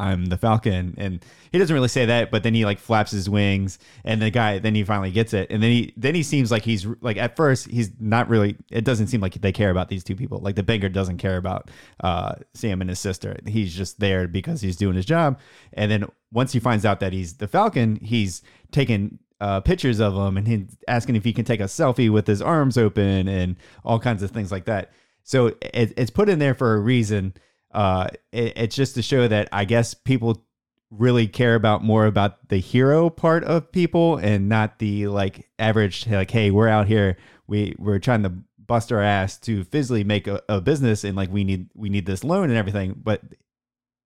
I'm 0.01 0.27
the 0.27 0.39
Falcon, 0.39 0.95
and 0.97 1.25
he 1.53 1.59
doesn't 1.59 1.75
really 1.75 1.89
say 1.89 2.07
that, 2.07 2.31
but 2.31 2.43
then 2.43 2.55
he 2.55 2.65
like 2.65 2.79
flaps 2.79 3.11
his 3.11 3.29
wings, 3.29 3.79
and 4.05 4.23
the 4.23 4.31
guy 4.31 4.59
then 4.59 4.75
he 4.75 4.83
finally 4.83 5.11
gets 5.11 5.35
it, 5.35 5.51
and 5.51 5.63
then 5.63 5.71
he 5.71 5.93
then 5.97 6.15
he 6.15 6.23
seems 6.23 6.51
like 6.51 6.63
he's 6.63 6.87
like 7.03 7.19
at 7.19 7.37
first 7.37 7.71
he's 7.71 7.91
not 8.01 8.29
really. 8.29 8.57
It 8.71 8.85
doesn't 8.85 9.09
seem 9.09 9.21
like 9.21 9.35
they 9.35 9.53
care 9.53 9.71
about 9.71 9.89
these 9.89 10.03
two 10.03 10.17
people. 10.17 10.39
Like 10.39 10.55
the 10.57 10.63
banker 10.63 10.89
doesn't 10.89 11.19
care 11.19 11.37
about 11.37 11.71
uh, 12.03 12.37
Sam 12.55 12.81
and 12.81 12.89
his 12.89 12.99
sister. 12.99 13.37
He's 13.47 13.75
just 13.75 14.01
there 14.01 14.27
because 14.27 14.63
he's 14.63 14.77
doing 14.77 14.97
his 14.97 15.05
job, 15.05 15.39
and 15.75 15.91
then 15.91 16.07
once 16.33 16.53
he 16.53 16.61
finds 16.61 16.87
out 16.87 17.01
that 17.01 17.13
he's 17.13 17.35
the 17.35 17.49
Falcon, 17.49 17.97
he's 17.97 18.43
taking 18.73 19.19
uh, 19.41 19.61
pictures 19.61 20.01
of 20.01 20.15
him 20.15 20.37
and 20.37 20.47
he's 20.47 20.77
asking 20.87 21.17
if 21.17 21.25
he 21.25 21.33
can 21.33 21.45
take 21.45 21.61
a 21.61 21.65
selfie 21.65 22.11
with 22.11 22.27
his 22.27 22.43
arms 22.43 22.77
open 22.77 23.27
and 23.27 23.57
all 23.85 23.99
kinds 23.99 24.23
of 24.23 24.31
things 24.31 24.53
like 24.53 24.67
that. 24.67 24.93
So 25.25 25.47
it, 25.47 25.93
it's 25.97 26.11
put 26.11 26.29
in 26.29 26.39
there 26.39 26.55
for 26.55 26.75
a 26.75 26.81
reason. 26.81 27.35
Uh, 27.73 28.09
it, 28.33 28.53
it's 28.57 28.77
just 28.77 28.95
to 28.97 29.03
show 29.03 29.29
that 29.29 29.49
I 29.53 29.65
guess 29.65 29.95
people 29.95 30.45
really 30.91 31.29
care 31.29 31.55
about 31.55 31.85
more 31.85 32.07
about 32.07 32.49
the 32.49 32.59
hero 32.59 33.09
part 33.11 33.45
of 33.45 33.71
people 33.71 34.17
and 34.17 34.49
not 34.49 34.81
the 34.81 35.07
like 35.07 35.49
average 35.57 36.05
like 36.09 36.33
hey 36.33 36.51
we're 36.51 36.67
out 36.67 36.89
here 36.89 37.17
we 37.47 37.77
we're 37.79 38.01
trying 38.01 38.25
to 38.25 38.33
bust 38.71 38.93
our 38.93 39.03
ass 39.03 39.37
to 39.37 39.65
physically 39.65 40.05
make 40.05 40.29
a, 40.29 40.41
a 40.49 40.61
business 40.61 41.03
and 41.03 41.17
like 41.17 41.29
we 41.29 41.43
need 41.43 41.69
we 41.75 41.89
need 41.89 42.07
this 42.07 42.23
loan 42.23 42.51
and 42.51 42.57
everything. 42.57 42.95
But 42.97 43.21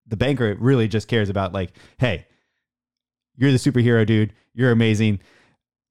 the 0.06 0.16
banker 0.16 0.56
really 0.58 0.88
just 0.88 1.06
cares 1.06 1.28
about 1.28 1.52
like 1.52 1.76
hey 1.98 2.26
you're 3.36 3.52
the 3.52 3.58
superhero 3.58 4.06
dude. 4.06 4.32
You're 4.54 4.70
amazing. 4.70 5.20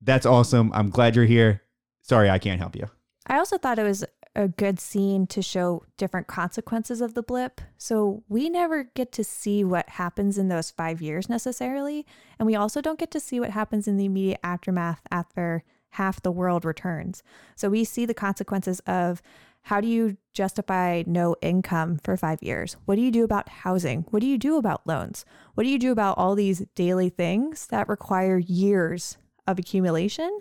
That's 0.02 0.26
awesome. 0.26 0.72
I'm 0.74 0.90
glad 0.90 1.16
you're 1.16 1.26
here. 1.26 1.62
Sorry 2.02 2.32
i 2.32 2.40
can't 2.40 2.60
help 2.60 2.76
you. 2.76 2.90
I 3.28 3.38
also 3.38 3.60
thought 3.60 3.78
it 3.78 3.84
was 3.84 4.04
a 4.36 4.48
good 4.48 4.80
scene 4.80 5.28
to 5.28 5.42
show 5.42 5.84
different 5.98 6.28
consequences 6.28 7.02
of 7.02 7.14
the 7.14 7.22
blip. 7.22 7.62
So 7.78 8.24
we 8.28 8.50
never 8.50 8.86
get 8.96 9.12
to 9.14 9.24
see 9.24 9.64
what 9.64 9.90
happens 9.90 10.38
in 10.38 10.48
those 10.48 10.72
five 10.72 11.02
years 11.02 11.30
necessarily. 11.30 12.06
And 12.40 12.48
we 12.48 12.56
also 12.56 12.82
don't 12.82 13.00
get 13.00 13.12
to 13.12 13.20
see 13.20 13.40
what 13.40 13.52
happens 13.52 13.88
in 13.88 13.98
the 13.98 14.06
immediate 14.06 14.40
aftermath 14.44 15.02
after 15.12 15.64
half 15.92 16.22
the 16.22 16.32
world 16.32 16.66
returns. 16.66 17.22
So 17.56 17.70
we 17.70 17.84
see 17.84 18.06
the 18.06 18.16
consequences 18.16 18.80
of 18.82 19.22
how 19.68 19.80
do 19.80 19.88
you 19.88 20.18
justify 20.34 21.04
no 21.06 21.36
income 21.42 22.00
for 22.04 22.18
five 22.18 22.42
years? 22.42 22.76
What 22.86 22.96
do 22.96 23.02
you 23.02 23.12
do 23.12 23.24
about 23.24 23.48
housing? 23.48 24.02
What 24.10 24.20
do 24.20 24.28
you 24.28 24.38
do 24.38 24.58
about 24.58 24.86
loans? 24.86 25.24
What 25.54 25.64
do 25.64 25.70
you 25.70 25.80
do 25.80 25.92
about 25.92 26.18
all 26.18 26.36
these 26.36 26.66
daily 26.76 27.10
things 27.10 27.68
that 27.68 27.88
require 27.88 28.38
years 28.40 29.18
of 29.48 29.60
accumulation 29.60 30.40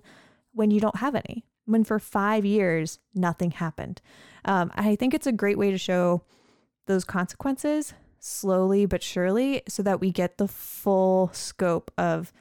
when 0.52 0.70
you 0.70 0.80
don't 0.80 0.96
have 0.96 1.14
any? 1.14 1.44
When 1.66 1.85
for 1.85 1.99
five 1.99 2.45
years 2.45 2.99
nothing 3.14 3.52
happened. 3.52 4.00
Um, 4.45 4.71
I 4.75 4.97
think 4.97 5.14
it's 5.14 5.26
a 5.26 5.33
great 5.33 5.59
way 5.59 5.71
to 5.71 5.78
show 5.78 6.23
those 6.87 7.04
consequences 7.04 7.95
slowly 8.19 8.87
but 8.87 9.02
surely 9.02 9.62
so 9.69 9.83
that 9.83 10.00
we 10.00 10.11
get 10.11 10.38
the 10.38 10.49
full 10.49 11.31
scope 11.33 11.90
of 11.99 12.33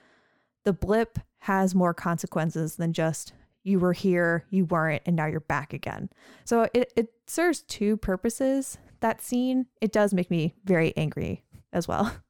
the 0.64 0.74
blip 0.74 1.20
has 1.40 1.74
more 1.74 1.94
consequences 1.94 2.76
than 2.76 2.94
just 2.94 3.34
you 3.64 3.80
were 3.80 3.94
here, 3.94 4.46
you 4.50 4.66
weren't, 4.66 5.04
and 5.06 5.16
now 5.16 5.26
you're 5.26 5.40
back 5.40 5.74
again. 5.74 6.10
So 6.46 6.68
it, 6.74 6.92
it 6.96 7.14
serves 7.28 7.62
two 7.62 7.98
purposes. 7.98 8.78
That 9.02 9.22
scene, 9.22 9.68
it 9.82 9.92
does 9.92 10.14
make 10.14 10.32
me 10.32 10.56
very 10.66 10.96
angry 10.98 11.44
as 11.72 11.88
well. 11.88 12.14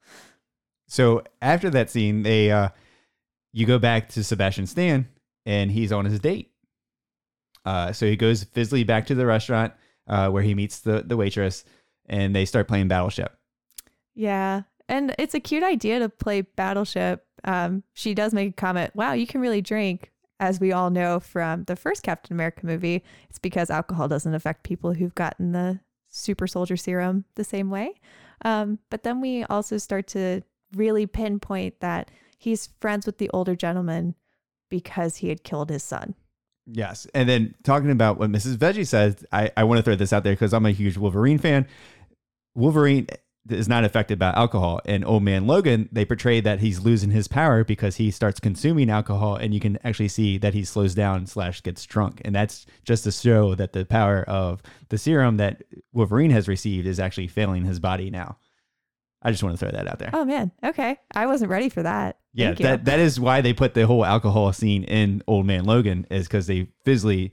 So 0.88 1.24
after 1.42 1.70
that 1.70 1.90
scene, 1.90 2.24
they 2.24 2.52
uh, 2.52 2.68
you 3.54 3.66
go 3.66 3.80
back 3.80 4.10
to 4.10 4.26
Sebastian 4.26 4.68
Stan, 4.68 5.08
and 5.46 5.72
he's 5.72 5.94
on 5.94 6.04
his 6.04 6.20
date. 6.20 6.51
Uh, 7.66 7.92
so 7.92 8.06
he 8.06 8.16
goes 8.16 8.44
physically 8.44 8.84
back 8.84 9.06
to 9.08 9.16
the 9.16 9.26
restaurant 9.26 9.74
uh, 10.08 10.30
where 10.30 10.44
he 10.44 10.56
meets 10.56 10.80
the 10.80 11.04
the 11.06 11.18
waitress, 11.18 11.64
and 12.08 12.36
they 12.36 12.46
start 12.46 12.68
playing 12.68 12.88
Battleship. 12.88 13.38
Yeah. 14.16 14.64
And 14.88 15.16
it's 15.18 15.34
a 15.34 15.40
cute 15.40 15.64
idea 15.64 16.00
to 16.00 16.10
play 16.10 16.42
Battleship. 16.42 17.26
Um, 17.44 17.84
she 17.94 18.14
does 18.14 18.34
make 18.34 18.50
a 18.50 18.54
comment, 18.54 18.96
wow, 18.96 19.14
you 19.14 19.26
can 19.26 19.42
really 19.42 19.62
drink. 19.62 20.12
As 20.40 20.60
we 20.60 20.72
all 20.72 20.90
know 20.90 21.20
from 21.20 21.66
the 21.66 21.76
first 21.76 22.02
Captain 22.02 22.34
America 22.34 22.66
movie, 22.66 23.04
it's 23.30 23.38
because 23.38 23.70
alcohol 23.70 24.08
doesn't 24.08 24.34
affect 24.34 24.64
people 24.64 24.94
who've 24.94 25.14
gotten 25.14 25.52
the 25.52 25.80
super 26.10 26.48
soldier 26.48 26.76
serum 26.76 27.26
the 27.36 27.44
same 27.44 27.70
way. 27.70 27.94
Um, 28.44 28.80
but 28.90 29.04
then 29.04 29.22
we 29.22 29.44
also 29.44 29.78
start 29.78 30.08
to 30.08 30.42
really 30.76 31.06
pinpoint 31.06 31.80
that 31.80 32.10
he's 32.40 32.70
friends 32.80 33.06
with 33.06 33.20
the 33.20 33.30
older 33.30 33.56
gentleman 33.56 34.16
because 34.70 35.18
he 35.18 35.30
had 35.30 35.44
killed 35.44 35.70
his 35.70 35.84
son. 35.84 36.16
Yes, 36.68 37.08
and 37.14 37.28
then 37.28 37.56
talking 37.64 37.92
about 37.92 38.18
what 38.18 38.30
Mrs. 38.32 38.56
Veggie 38.56 38.88
says, 38.88 39.26
I, 39.32 39.52
I 39.58 39.64
want 39.64 39.80
to 39.80 39.84
throw 39.84 39.96
this 39.96 40.14
out 40.14 40.24
there 40.24 40.34
because 40.34 40.54
I'm 40.54 40.66
a 40.66 40.72
huge 40.72 40.98
Wolverine 40.98 41.40
fan. 41.40 41.68
Wolverine 42.56 43.08
is 43.50 43.68
not 43.68 43.84
affected 43.84 44.20
by 44.20 44.32
alcohol, 44.32 44.80
and 44.86 45.04
Old 45.04 45.24
Man 45.24 45.48
Logan 45.48 45.90
they 45.92 46.06
portray 46.06 46.40
that 46.42 46.60
he's 46.60 46.82
losing 46.82 47.10
his 47.10 47.28
power 47.28 47.64
because 47.64 47.96
he 47.96 48.12
starts 48.12 48.40
consuming 48.40 48.90
alcohol, 48.90 49.36
and 49.36 49.54
you 49.54 49.60
can 49.60 49.80
actually 49.84 50.08
see 50.08 50.38
that 50.38 50.54
he 50.54 50.64
slows 50.64 50.94
down 50.94 51.26
slash 51.26 51.64
gets 51.64 51.84
drunk, 51.86 52.22
and 52.24 52.36
that's 52.36 52.66
just 52.84 53.04
to 53.06 53.12
show 53.12 53.56
that 53.56 53.74
the 53.74 53.86
power 53.86 54.24
of 54.24 54.62
the 54.90 54.98
serum 54.98 55.38
that 55.38 55.64
Wolverine 55.94 56.32
has 56.32 56.48
received 56.48 56.86
is 56.86 57.00
actually 57.00 57.28
failing 57.28 57.66
his 57.66 57.80
body 57.80 58.12
now. 58.12 58.38
I 59.22 59.32
just 59.32 59.44
want 59.44 59.58
to 59.58 59.66
throw 59.66 59.72
that 59.72 59.88
out 59.88 60.00
there. 60.00 60.10
Oh 60.14 60.26
man, 60.26 60.52
okay. 60.64 60.98
I 61.14 61.28
wasn't 61.28 61.52
ready 61.52 61.70
for 61.70 61.84
that. 61.84 62.18
Yeah, 62.34 62.54
that 62.54 62.86
that 62.86 63.00
is 63.00 63.20
why 63.20 63.42
they 63.42 63.54
put 63.54 63.74
the 63.74 63.86
whole 63.86 64.06
alcohol 64.06 64.52
scene 64.54 64.84
in 64.86 65.22
Old 65.28 65.46
Man 65.46 65.66
Logan 65.66 66.08
is 66.10 66.28
because 66.28 66.48
they 66.48 66.68
physically, 66.86 67.32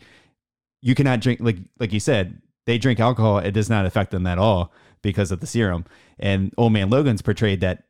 you 0.83 0.95
cannot 0.95 1.21
drink 1.21 1.41
like 1.41 1.59
like 1.79 1.93
you 1.93 2.01
said 2.01 2.43
they 2.67 2.79
drink 2.79 3.01
alcohol. 3.01 3.39
It 3.39 3.53
does 3.53 3.71
not 3.71 3.87
affect 3.87 4.11
them 4.11 4.27
at 4.27 4.39
all 4.39 4.73
because 5.01 5.31
of 5.33 5.41
the 5.41 5.47
serum. 5.47 5.85
And 6.19 6.53
Old 6.59 6.73
Man 6.73 6.91
Logan's 6.91 7.23
portrayed 7.23 7.61
that 7.61 7.85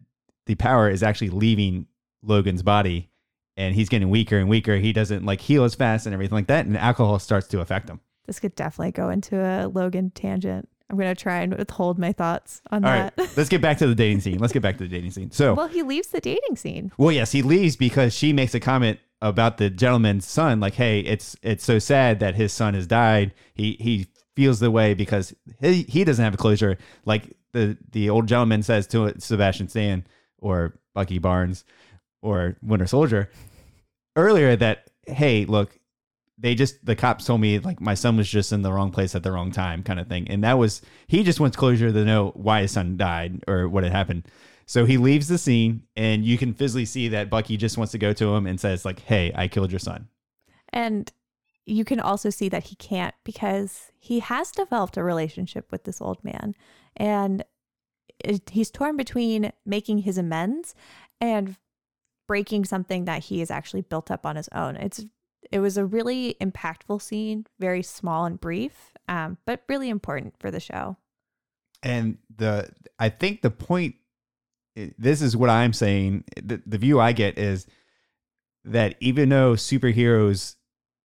the 0.47 0.55
power 0.55 0.89
is 0.89 1.03
actually 1.03 1.31
leaving 1.31 1.87
Logan's 2.23 2.63
body, 2.63 3.11
and 3.57 3.75
he's 3.75 3.89
getting 3.89 4.11
weaker 4.11 4.39
and 4.39 4.49
weaker. 4.49 4.77
He 4.77 4.93
doesn't 4.93 5.25
like 5.25 5.41
heal 5.41 5.65
as 5.65 5.75
fast 5.75 6.07
and 6.07 6.15
everything 6.15 6.37
like 6.37 6.47
that, 6.47 6.67
and 6.67 6.77
alcohol 6.77 7.19
starts 7.19 7.49
to 7.49 7.61
affect 7.61 7.89
him. 7.89 8.01
this 8.27 8.39
could 8.39 8.55
definitely 8.55 8.93
go 8.93 9.11
into 9.11 9.37
a 9.41 9.67
Logan 9.67 10.11
tangent. 10.11 10.69
I'm 10.91 10.97
gonna 10.97 11.15
try 11.15 11.41
and 11.41 11.55
withhold 11.57 11.99
my 11.99 12.13
thoughts 12.13 12.63
on 12.71 12.85
All 12.85 12.91
that. 12.91 13.15
right, 13.19 13.31
let's 13.37 13.49
get 13.49 13.61
back 13.61 13.79
to 13.79 13.87
the 13.87 13.95
dating 13.95 14.21
scene. 14.21 14.39
Let's 14.39 14.53
get 14.53 14.63
back 14.63 14.79
to 14.79 14.85
the 14.85 14.89
dating 14.89 15.11
scene. 15.11 15.31
So, 15.31 15.55
Well, 15.55 15.69
he 15.69 15.83
leaves 15.83 16.09
the 16.09 16.21
dating 16.21 16.57
scene. 16.57 16.93
Well, 16.97 17.13
yes, 17.13 17.33
he 17.33 17.43
leaves 17.43 17.77
because 17.77 18.15
she 18.15 18.33
makes 18.33 18.55
a 18.55 18.61
comment 18.61 18.99
about 19.21 19.59
the 19.59 19.69
gentleman's 19.69 20.27
son, 20.27 20.61
like, 20.61 20.75
"Hey, 20.75 21.01
it's 21.01 21.37
it's 21.43 21.65
so 21.65 21.79
sad 21.79 22.21
that 22.21 22.37
his 22.37 22.53
son 22.53 22.75
has 22.75 22.87
died. 22.87 23.35
He 23.55 23.77
he 23.81 24.07
feels 24.37 24.61
the 24.61 24.71
way 24.71 24.95
because 24.95 25.35
he 25.61 25.83
he 25.83 26.05
doesn't 26.05 26.25
have 26.25 26.35
a 26.35 26.39
closure." 26.39 26.79
Like 27.05 27.37
the 27.53 27.77
the 27.91 28.09
old 28.11 28.27
gentleman 28.27 28.63
says 28.63 28.87
to 28.89 29.13
Sebastian 29.19 29.69
Stan 29.69 30.07
or 30.39 30.79
Bucky 30.95 31.19
Barnes 31.19 31.65
or 32.23 32.57
Winter 32.63 32.87
Soldier 32.87 33.31
earlier 34.17 34.57
that, 34.57 34.89
"Hey, 35.07 35.45
look." 35.45 35.78
They 36.41 36.55
just 36.55 36.85
the 36.85 36.95
cops 36.95 37.25
told 37.25 37.41
me 37.41 37.59
like 37.59 37.81
my 37.81 37.95
son 37.95 38.17
was 38.17 38.29
just 38.29 38.53
in 38.53 38.63
the 38.63 38.73
wrong 38.73 38.91
place 38.91 39.15
at 39.15 39.23
the 39.23 39.33
wrong 39.33 39.51
time, 39.51 39.83
kind 39.83 39.99
of 39.99 40.07
thing, 40.07 40.29
and 40.29 40.45
that 40.45 40.59
was 40.59 40.83
he 41.07 41.23
just 41.23 41.41
wants 41.41 41.57
closure 41.57 41.93
to 41.93 42.05
know 42.05 42.33
why 42.35 42.63
his 42.63 42.73
son 42.73 42.97
died 42.97 43.43
or 43.49 43.69
what 43.69 43.85
had 43.85 43.93
happened. 43.93 44.25
So 44.67 44.85
he 44.85 44.99
leaves 44.99 45.29
the 45.29 45.39
scene, 45.39 45.85
and 45.97 46.27
you 46.27 46.37
can 46.37 46.53
physically 46.53 46.85
see 46.85 47.09
that 47.09 47.31
Bucky 47.31 47.57
just 47.57 47.79
wants 47.79 47.91
to 47.93 47.99
go 47.99 48.13
to 48.13 48.35
him 48.35 48.47
and 48.47 48.61
says, 48.61 48.85
like, 48.85 49.01
hey, 49.01 49.33
I 49.35 49.49
killed 49.49 49.73
your 49.73 49.79
son. 49.79 50.09
And 50.75 51.11
you 51.65 51.87
can 51.87 52.01
also 52.01 52.29
see 52.29 52.51
that 52.51 52.65
he 52.65 52.77
can't 52.77 53.15
because 53.25 53.91
he 53.99 54.21
has 54.21 54.51
developed 54.51 54.99
a 54.99 55.03
relationship 55.03 55.73
with 55.73 55.85
this 55.85 56.03
old 56.03 56.23
man. 56.23 56.55
And 56.97 57.45
he's 58.51 58.71
torn 58.71 58.99
between 58.99 59.53
making 59.65 59.99
his 59.99 60.19
amends 60.19 60.75
and 61.19 61.57
breaking 62.27 62.67
something 62.67 63.07
that 63.07 63.25
he 63.25 63.41
has 63.41 63.51
actually 63.51 63.83
built 63.83 64.11
up 64.11 64.27
on 64.27 64.37
his 64.37 64.51
own. 64.55 64.77
It's 64.77 65.07
it 65.51 65.61
was 65.61 65.77
a 65.77 65.85
really 65.85 66.37
impactful 66.41 67.01
scene, 67.03 67.47
very 67.59 67.83
small 67.83 68.25
and 68.25 68.41
brief, 68.41 68.93
um, 69.09 69.39
but 69.47 69.63
really 69.69 69.89
important 69.89 70.35
for 70.39 70.51
the 70.51 70.61
show. 70.61 70.97
And 71.83 72.19
the 72.37 72.71
I 72.99 73.09
think 73.09 73.43
the 73.43 73.51
point 73.51 73.95
this 74.97 75.23
is 75.23 75.37
what 75.37 75.51
I'm 75.51 75.73
saying. 75.73 76.25
The, 76.41 76.63
the 76.65 76.79
view 76.79 77.01
I 77.01 77.13
get 77.13 77.39
is 77.39 77.67
that 78.65 78.97
even 79.01 79.29
though 79.29 79.55
superheroes, 79.55 80.57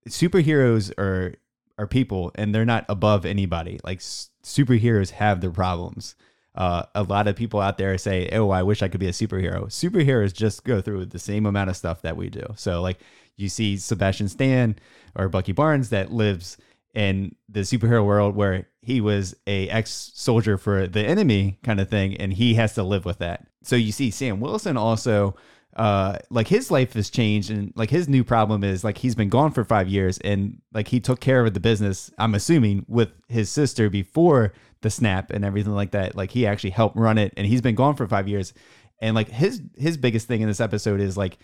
superheroes 0.08 0.92
are 0.98 1.36
are 1.80 1.88
people 1.88 2.32
and 2.36 2.54
they're 2.54 2.66
not 2.66 2.86
above 2.88 3.26
anybody. 3.26 3.80
Like 3.84 4.00
superheroes 4.00 5.12
have 5.12 5.42
their 5.42 5.52
problems. 5.52 6.16
Uh, 6.56 6.84
a 6.94 7.04
lot 7.04 7.28
of 7.28 7.36
people 7.36 7.60
out 7.60 7.78
there 7.78 7.98
say, 7.98 8.30
"Oh, 8.32 8.50
I 8.50 8.64
wish 8.64 8.82
I 8.82 8.88
could 8.88 9.00
be 9.00 9.08
a 9.08 9.12
superhero." 9.12 9.66
Superheroes 9.66 10.34
just 10.34 10.64
go 10.64 10.82
through 10.82 11.06
the 11.06 11.20
same 11.20 11.46
amount 11.46 11.70
of 11.70 11.78
stuff 11.78 12.02
that 12.04 12.18
we 12.18 12.30
do. 12.30 12.46
So, 12.56 12.82
like, 12.82 13.00
you 13.38 13.50
see 13.50 13.78
Sebastian 13.78 14.30
Stan 14.30 14.76
or 15.16 15.30
Bucky 15.30 15.52
Barnes 15.52 15.90
that 15.90 16.12
lives 16.12 16.58
in 16.94 17.36
the 17.50 17.62
superhero 17.62 18.06
world 18.06 18.36
where 18.36 18.68
he 18.82 19.02
was 19.02 19.36
a 19.48 19.68
ex-soldier 19.70 20.60
for 20.60 20.86
the 20.86 21.04
enemy 21.04 21.58
kind 21.64 21.80
of 21.80 21.90
thing, 21.90 22.16
and 22.18 22.34
he 22.34 22.54
has 22.54 22.76
to 22.76 22.84
live 22.84 23.06
with 23.06 23.18
that. 23.18 23.48
So 23.64 23.76
you 23.76 23.92
see 23.92 24.12
Sam 24.12 24.40
Wilson 24.40 24.78
also 24.78 25.36
uh 25.76 26.18
like 26.30 26.48
his 26.48 26.70
life 26.70 26.94
has 26.94 27.10
changed 27.10 27.50
and 27.50 27.74
like 27.76 27.90
his 27.90 28.08
new 28.08 28.24
problem 28.24 28.64
is 28.64 28.84
like 28.84 28.98
he's 28.98 29.16
been 29.16 29.30
gone 29.30 29.52
for 29.52 29.64
five 29.64 29.88
years 29.88 30.20
and 30.20 30.62
like 30.74 30.88
he 30.88 31.00
took 31.00 31.20
care 31.20 31.44
of 31.46 31.54
the 31.54 31.60
business 31.60 32.12
i'm 32.20 32.36
assuming 32.36 32.86
with 32.88 33.10
his 33.28 33.50
sister 33.50 33.90
before 33.90 34.54
the 34.84 34.90
snap 34.90 35.32
and 35.32 35.44
everything 35.44 35.74
like 35.74 35.92
that 35.92 36.16
like 36.16 36.32
he 36.32 36.46
actually 36.46 36.70
helped 36.70 36.96
run 36.96 37.18
it 37.18 37.34
and 37.36 37.48
he's 37.48 37.62
been 37.62 37.76
gone 37.76 37.96
for 37.96 38.08
five 38.08 38.28
years 38.28 38.54
and 39.02 39.16
like 39.16 39.30
his 39.30 39.62
his 39.76 39.98
biggest 39.98 40.28
thing 40.28 40.42
in 40.42 40.48
this 40.48 40.62
episode 40.62 41.00
is 41.00 41.18
like 41.18 41.38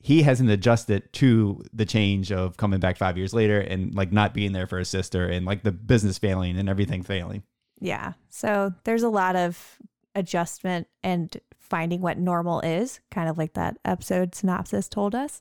he 0.00 0.22
hasn't 0.22 0.48
adjusted 0.48 1.12
to 1.12 1.62
the 1.72 1.84
change 1.84 2.32
of 2.32 2.56
coming 2.56 2.80
back 2.80 2.96
five 2.96 3.18
years 3.18 3.34
later 3.34 3.60
and 3.60 3.94
like 3.94 4.12
not 4.12 4.32
being 4.32 4.52
there 4.52 4.66
for 4.66 4.78
his 4.78 4.88
sister 4.88 5.26
and 5.26 5.44
like 5.44 5.62
the 5.62 5.72
business 5.72 6.18
failing 6.18 6.58
and 6.58 6.68
everything 6.68 7.02
failing 7.02 7.42
Yeah. 7.80 8.14
So 8.28 8.74
there's 8.84 9.02
a 9.02 9.08
lot 9.08 9.36
of 9.36 9.78
adjustment 10.14 10.88
and 11.02 11.36
finding 11.58 12.00
what 12.00 12.18
normal 12.18 12.60
is, 12.60 13.00
kind 13.10 13.28
of 13.28 13.38
like 13.38 13.54
that 13.54 13.78
episode 13.84 14.34
synopsis 14.34 14.88
told 14.88 15.14
us. 15.14 15.40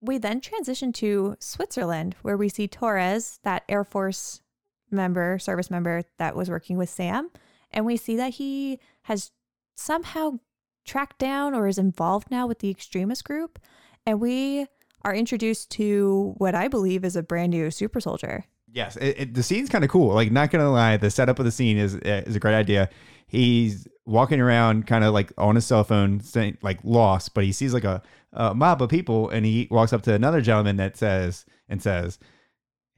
We 0.00 0.18
then 0.18 0.40
transition 0.40 0.92
to 0.94 1.36
Switzerland, 1.40 2.14
where 2.22 2.36
we 2.36 2.48
see 2.48 2.68
Torres, 2.68 3.40
that 3.42 3.64
Air 3.68 3.84
Force 3.84 4.42
member, 4.90 5.38
service 5.38 5.70
member 5.70 6.02
that 6.18 6.36
was 6.36 6.50
working 6.50 6.76
with 6.76 6.90
Sam. 6.90 7.30
And 7.70 7.84
we 7.84 7.96
see 7.96 8.16
that 8.16 8.34
he 8.34 8.80
has 9.02 9.30
somehow 9.74 10.40
tracked 10.84 11.18
down 11.18 11.54
or 11.54 11.68
is 11.68 11.78
involved 11.78 12.30
now 12.30 12.46
with 12.46 12.60
the 12.60 12.70
extremist 12.70 13.24
group. 13.24 13.58
And 14.06 14.20
we 14.20 14.66
are 15.04 15.14
introduced 15.14 15.70
to 15.72 16.34
what 16.38 16.54
I 16.54 16.68
believe 16.68 17.04
is 17.04 17.16
a 17.16 17.22
brand 17.22 17.50
new 17.50 17.70
super 17.70 18.00
soldier. 18.00 18.44
Yes, 18.70 18.96
it, 18.96 19.16
it, 19.18 19.34
the 19.34 19.42
scene's 19.42 19.68
kind 19.68 19.84
of 19.84 19.90
cool. 19.90 20.14
Like, 20.14 20.30
not 20.30 20.50
gonna 20.50 20.70
lie, 20.70 20.96
the 20.96 21.10
setup 21.10 21.38
of 21.38 21.44
the 21.44 21.50
scene 21.50 21.78
is 21.78 21.94
uh, 21.94 22.22
is 22.26 22.36
a 22.36 22.40
great 22.40 22.54
idea. 22.54 22.90
He's 23.26 23.86
walking 24.04 24.40
around, 24.40 24.86
kind 24.86 25.04
of 25.04 25.14
like 25.14 25.32
on 25.38 25.54
his 25.54 25.66
cell 25.66 25.84
phone, 25.84 26.20
saying 26.20 26.58
like 26.62 26.78
lost, 26.82 27.34
but 27.34 27.44
he 27.44 27.52
sees 27.52 27.72
like 27.72 27.84
a, 27.84 28.02
a 28.32 28.54
mob 28.54 28.82
of 28.82 28.90
people, 28.90 29.28
and 29.30 29.46
he 29.46 29.68
walks 29.70 29.92
up 29.92 30.02
to 30.02 30.14
another 30.14 30.40
gentleman 30.40 30.76
that 30.76 30.96
says 30.96 31.46
and 31.68 31.82
says, 31.82 32.18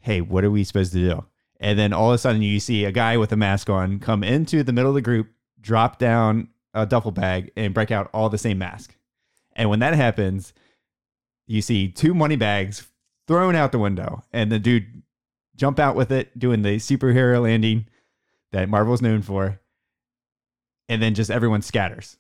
"Hey, 0.01 0.21
what 0.21 0.45
are 0.45 0.51
we 0.51 0.65
supposed 0.65 0.93
to 0.93 0.99
do?" 0.99 1.25
And 1.61 1.79
then 1.79 1.93
all 1.93 2.11
of 2.11 2.15
a 2.15 2.19
sudden, 2.19 2.43
you 2.43 2.59
see 2.59 2.85
a 2.85 2.93
guy 2.93 3.17
with 3.19 3.33
a 3.33 3.37
mask 3.37 3.69
on 3.71 3.99
come 4.01 4.25
into 4.25 4.63
the 4.63 4.73
middle 4.73 4.91
of 4.91 4.95
the 4.95 5.03
group, 5.03 5.29
drop 5.61 5.99
down 5.99 6.49
a 6.73 6.87
duffel 6.87 7.11
bag, 7.11 7.53
and 7.55 7.75
break 7.75 7.91
out 7.91 8.09
all 8.15 8.31
the 8.31 8.39
same 8.39 8.57
mask. 8.59 8.97
And 9.55 9.69
when 9.69 9.81
that 9.81 9.95
happens, 9.95 10.55
you 11.47 11.61
see 11.61 11.89
two 11.89 12.15
money 12.15 12.37
bags 12.37 12.89
thrown 13.27 13.55
out 13.55 13.73
the 13.73 13.79
window, 13.79 14.23
and 14.33 14.51
the 14.51 14.59
dude 14.59 15.03
jump 15.55 15.79
out 15.79 15.97
with 15.97 16.11
it, 16.11 16.39
doing 16.39 16.63
the 16.63 16.77
superhero 16.77 17.43
landing 17.43 17.87
that 18.53 18.69
Marvel's 18.69 19.03
known 19.03 19.21
for, 19.21 19.61
and 20.89 21.03
then 21.03 21.15
just 21.15 21.31
everyone 21.31 21.61
scatters. 21.61 22.17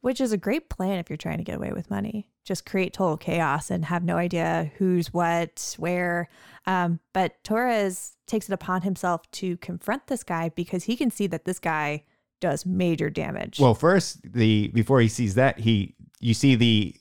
which 0.00 0.20
is 0.20 0.32
a 0.32 0.36
great 0.38 0.68
plan 0.70 0.98
if 0.98 1.10
you're 1.10 1.16
trying 1.16 1.38
to 1.38 1.44
get 1.44 1.56
away 1.56 1.72
with 1.72 1.90
money. 1.90 2.28
Just 2.44 2.64
create 2.66 2.92
total 2.94 3.16
chaos 3.16 3.70
and 3.70 3.84
have 3.84 4.02
no 4.02 4.16
idea 4.16 4.72
who's 4.78 5.12
what, 5.12 5.74
where. 5.78 6.28
Um, 6.66 7.00
but 7.12 7.42
Torres 7.44 8.16
takes 8.30 8.48
it 8.48 8.52
upon 8.52 8.82
himself 8.82 9.30
to 9.32 9.56
confront 9.58 10.06
this 10.06 10.22
guy 10.22 10.50
because 10.50 10.84
he 10.84 10.96
can 10.96 11.10
see 11.10 11.26
that 11.26 11.44
this 11.44 11.58
guy 11.58 12.04
does 12.40 12.64
major 12.64 13.10
damage. 13.10 13.60
Well, 13.60 13.74
first, 13.74 14.20
the 14.32 14.68
before 14.68 15.00
he 15.00 15.08
sees 15.08 15.34
that, 15.34 15.58
he 15.58 15.94
you 16.20 16.34
see 16.34 16.54
the 16.54 16.94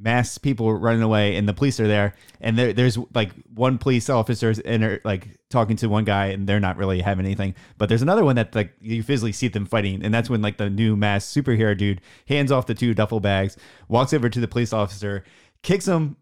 mass 0.00 0.38
people 0.38 0.72
running 0.74 1.02
away, 1.02 1.36
and 1.36 1.48
the 1.48 1.52
police 1.52 1.80
are 1.80 1.88
there, 1.88 2.14
and 2.40 2.56
there, 2.56 2.72
there's 2.72 2.96
like 3.14 3.30
one 3.52 3.78
police 3.78 4.08
officer 4.08 4.54
and 4.64 5.00
like 5.04 5.38
talking 5.50 5.76
to 5.76 5.88
one 5.88 6.04
guy, 6.04 6.26
and 6.26 6.46
they're 6.46 6.60
not 6.60 6.76
really 6.76 7.00
having 7.00 7.26
anything. 7.26 7.54
But 7.78 7.88
there's 7.88 8.02
another 8.02 8.24
one 8.24 8.36
that 8.36 8.54
like 8.54 8.72
you 8.80 9.02
physically 9.02 9.32
see 9.32 9.48
them 9.48 9.66
fighting, 9.66 10.04
and 10.04 10.14
that's 10.14 10.30
when 10.30 10.42
like 10.42 10.58
the 10.58 10.70
new 10.70 10.96
mass 10.96 11.26
superhero 11.26 11.76
dude 11.76 12.00
hands 12.28 12.52
off 12.52 12.66
the 12.66 12.74
two 12.74 12.94
duffel 12.94 13.20
bags, 13.20 13.56
walks 13.88 14.12
over 14.12 14.28
to 14.28 14.40
the 14.40 14.48
police 14.48 14.72
officer, 14.72 15.24
kicks 15.62 15.88
him 15.88 16.16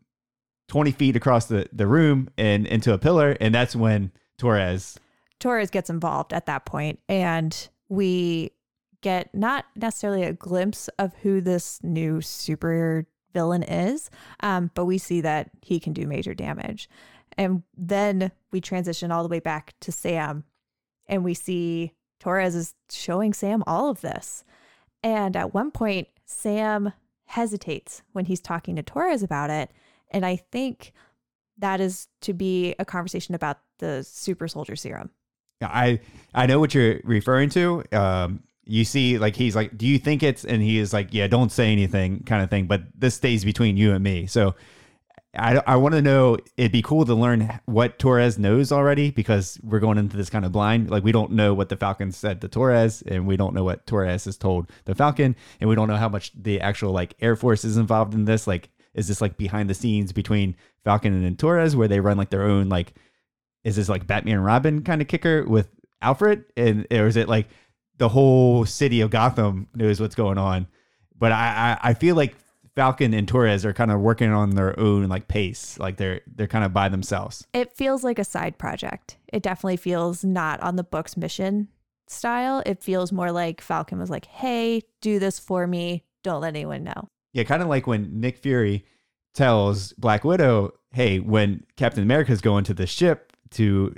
twenty 0.69 0.93
feet 0.93 1.17
across 1.17 1.47
the 1.47 1.69
the 1.73 1.87
room 1.87 2.31
and 2.39 2.67
into 2.67 2.93
a 2.95 2.99
pillar, 2.99 3.37
and 3.41 3.55
that's 3.55 3.77
when 3.77 4.13
Torres 4.39 4.99
Torres 5.39 5.71
gets 5.71 5.91
involved 5.91 6.33
at 6.33 6.47
that 6.47 6.65
point, 6.65 6.99
and 7.09 7.69
we 7.89 8.51
get 9.03 9.35
not 9.35 9.67
necessarily 9.77 10.23
a 10.23 10.33
glimpse 10.33 10.89
of 10.99 11.15
who 11.17 11.41
this 11.41 11.79
new 11.83 12.21
super 12.21 13.07
villain 13.33 13.63
is, 13.63 14.11
um, 14.41 14.71
but 14.75 14.87
we 14.87 14.99
see 14.99 15.21
that 15.21 15.51
he 15.63 15.79
can 15.79 15.93
do 15.93 16.07
major 16.07 16.35
damage. 16.35 16.89
And 17.37 17.63
then 17.77 18.33
we 18.51 18.61
transition 18.63 19.13
all 19.13 19.23
the 19.23 19.29
way 19.29 19.41
back 19.41 19.75
to 19.81 19.93
Sam, 19.93 20.45
and 21.07 21.23
we 21.23 21.35
see 21.35 21.93
Torres 22.19 22.55
is 22.55 22.75
showing 22.91 23.35
Sam 23.35 23.63
all 23.67 23.91
of 23.91 24.01
this. 24.01 24.43
And 25.03 25.37
at 25.37 25.53
one 25.53 25.71
point, 25.71 26.09
Sam 26.25 26.93
hesitates 27.27 28.03
when 28.13 28.25
he's 28.25 28.41
talking 28.41 28.75
to 28.77 28.83
Torres 28.83 29.23
about 29.23 29.51
it. 29.51 29.71
And 30.11 30.25
I 30.25 30.37
think 30.37 30.93
that 31.59 31.81
is 31.81 32.09
to 32.23 32.33
be 32.33 32.75
a 32.79 32.85
conversation 32.85 33.35
about 33.35 33.59
the 33.79 34.03
super 34.05 34.49
soldier 34.49 34.77
serum. 34.77 35.11
I 35.63 36.01
I 36.35 36.47
know 36.47 36.61
what 36.61 36.75
you're 36.75 37.01
referring 37.05 37.51
to. 37.51 37.83
Um, 37.93 38.43
you 38.65 38.85
see, 38.85 39.19
like 39.19 39.37
he's 39.37 39.57
like, 39.57 39.77
"Do 39.79 39.87
you 39.87 39.99
think 39.99 40.23
it's?" 40.23 40.45
And 40.45 40.63
he 40.63 40.79
is 40.79 40.93
like, 40.93 41.09
"Yeah, 41.13 41.29
don't 41.29 41.51
say 41.51 41.73
anything," 41.73 42.25
kind 42.25 42.43
of 42.43 42.51
thing. 42.51 42.67
But 42.67 42.83
this 42.95 43.15
stays 43.15 43.45
between 43.45 43.77
you 43.77 43.93
and 43.93 44.03
me. 44.03 44.27
So 44.27 44.55
I 45.39 45.63
I 45.67 45.77
want 45.77 45.95
to 45.95 46.03
know. 46.03 46.39
It'd 46.57 46.73
be 46.73 46.83
cool 46.83 47.05
to 47.05 47.15
learn 47.15 47.61
what 47.67 47.99
Torres 47.99 48.39
knows 48.39 48.73
already 48.73 49.11
because 49.11 49.59
we're 49.63 49.81
going 49.81 49.99
into 49.99 50.17
this 50.17 50.31
kind 50.31 50.45
of 50.45 50.53
blind. 50.53 50.91
Like 50.91 51.05
we 51.05 51.13
don't 51.13 51.33
know 51.33 51.55
what 51.55 51.69
the 51.69 51.77
Falcon 51.77 52.13
said 52.13 52.41
to 52.41 52.49
Torres, 52.49 53.03
and 53.07 53.27
we 53.27 53.37
don't 53.37 53.55
know 53.55 53.65
what 53.65 53.87
Torres 53.87 54.25
has 54.25 54.37
told 54.37 54.71
the 54.85 54.95
Falcon, 54.95 55.37
and 55.61 55.69
we 55.69 55.77
don't 55.77 55.89
know 55.89 55.97
how 55.97 56.09
much 56.09 56.33
the 56.35 56.61
actual 56.61 56.93
like 56.93 57.15
Air 57.21 57.37
Force 57.37 57.65
is 57.65 57.77
involved 57.77 58.15
in 58.15 58.25
this. 58.25 58.47
Like, 58.47 58.71
is 58.97 59.07
this 59.07 59.21
like 59.21 59.37
behind 59.37 59.71
the 59.71 59.75
scenes 59.75 60.13
between 60.13 60.57
Falcon 60.85 61.13
and 61.25 61.39
Torres, 61.39 61.77
where 61.77 61.89
they 61.89 62.01
run 62.01 62.17
like 62.17 62.31
their 62.31 62.43
own 62.43 62.69
like 62.69 62.95
is 63.63 63.77
this 63.77 63.89
like 63.89 64.07
Batman 64.07 64.37
and 64.37 64.45
Robin 64.45 64.83
kind 64.83 65.01
of 65.01 65.09
kicker 65.09 65.45
with 65.45 65.69
Alfred, 66.03 66.45
and 66.57 66.87
or 66.91 67.07
is 67.07 67.17
it 67.17 67.29
like 67.29 67.49
the 67.99 68.09
whole 68.09 68.65
city 68.67 69.01
of 69.01 69.11
Gotham 69.11 69.69
knows 69.75 70.01
what's 70.01 70.15
going 70.15 70.39
on? 70.39 70.67
But 71.17 71.33
I 71.33 71.79
I, 71.83 71.91
I 71.91 71.95
feel 71.95 72.17
like 72.17 72.35
Falcon 72.75 73.15
and 73.15 73.27
Torres 73.27 73.65
are 73.65 73.73
kind 73.73 73.91
of 73.91 74.01
working 74.01 74.31
on 74.31 74.51
their 74.51 74.79
own 74.79 75.09
like 75.09 75.29
pace, 75.29 75.79
like 75.79 75.97
they're 75.97 76.21
they're 76.27 76.47
kind 76.47 76.65
of 76.65 76.73
by 76.73 76.89
themselves. 76.89 77.47
It 77.53 77.75
feels 77.75 78.05
like 78.05 78.19
a 78.19 78.25
side 78.25 78.59
project. 78.59 79.17
It 79.33 79.43
definitely 79.43 79.79
feels 79.79 80.25
not 80.25 80.61
on 80.61 80.77
the 80.77 80.85
book's 80.85 81.17
mission 81.17 81.69
style. 82.07 82.63
It 82.67 82.83
feels 82.83 83.13
more 83.13 83.33
like 83.33 83.61
Falcon 83.61 83.99
was 83.99 84.11
like, 84.11 84.27
hey, 84.27 84.83
do 85.01 85.19
this 85.19 85.39
for 85.39 85.67
me. 85.67 86.05
Don't 86.23 86.41
let 86.41 86.55
anyone 86.55 86.85
know. 86.85 87.09
Yeah, 87.37 87.45
kind 87.45 87.61
of 87.63 87.69
like 87.69 87.87
when 87.87 88.19
Nick 88.19 88.39
Fury 88.39 88.87
tells 89.35 89.93
Black 89.93 90.25
Widow, 90.25 90.73
"Hey, 90.93 91.21
when 91.21 91.67
Captain 91.77 92.03
America's 92.03 92.41
going 92.41 92.65
to 92.65 92.73
the 92.73 92.87
ship 92.87 93.35
to 93.51 93.95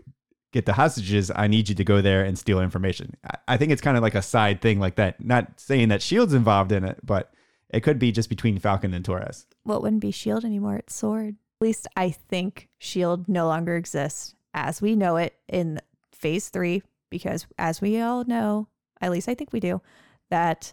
get 0.52 0.66
the 0.66 0.72
hostages, 0.72 1.30
I 1.32 1.46
need 1.46 1.68
you 1.68 1.76
to 1.76 1.84
go 1.84 2.00
there 2.00 2.24
and 2.24 2.36
steal 2.36 2.60
information." 2.60 3.14
I, 3.46 3.56
think 3.56 3.70
it's 3.70 3.80
kind 3.80 3.96
of 3.96 4.02
like 4.02 4.16
a 4.16 4.22
side 4.22 4.60
thing 4.60 4.80
like 4.80 4.96
that. 4.96 5.24
Not 5.24 5.60
saying 5.60 5.88
that 5.90 6.02
Shield's 6.02 6.34
involved 6.34 6.72
in 6.72 6.82
it, 6.82 6.98
but 7.04 7.32
it 7.70 7.84
could 7.84 8.00
be 8.00 8.10
just 8.10 8.28
between 8.28 8.58
Falcon 8.58 8.92
and 8.92 9.04
Torres. 9.04 9.46
Well, 9.64 9.78
it 9.78 9.82
wouldn't 9.84 10.02
be 10.02 10.08
S.H.I.E.L.D. 10.08 10.44
anymore. 10.44 10.78
It's 10.78 10.96
S.W.O.R.D. 10.96 11.36
At 11.60 11.64
least 11.64 11.86
I 11.94 12.10
think 12.10 12.68
S.H.I.E.L.D. 12.80 13.22
no 13.28 13.46
longer 13.46 13.76
exists 13.76 14.34
as 14.52 14.82
we 14.82 14.96
know 14.96 15.16
it 15.16 15.38
in 15.48 15.80
phase 16.12 16.48
three, 16.48 16.82
because 17.08 17.46
as 17.56 17.80
we 17.80 18.00
all 18.00 18.24
know, 18.24 18.66
at 19.00 19.12
least 19.12 19.28
I 19.28 19.36
think 19.36 19.52
we 19.52 19.60
do, 19.60 19.80
that 20.28 20.72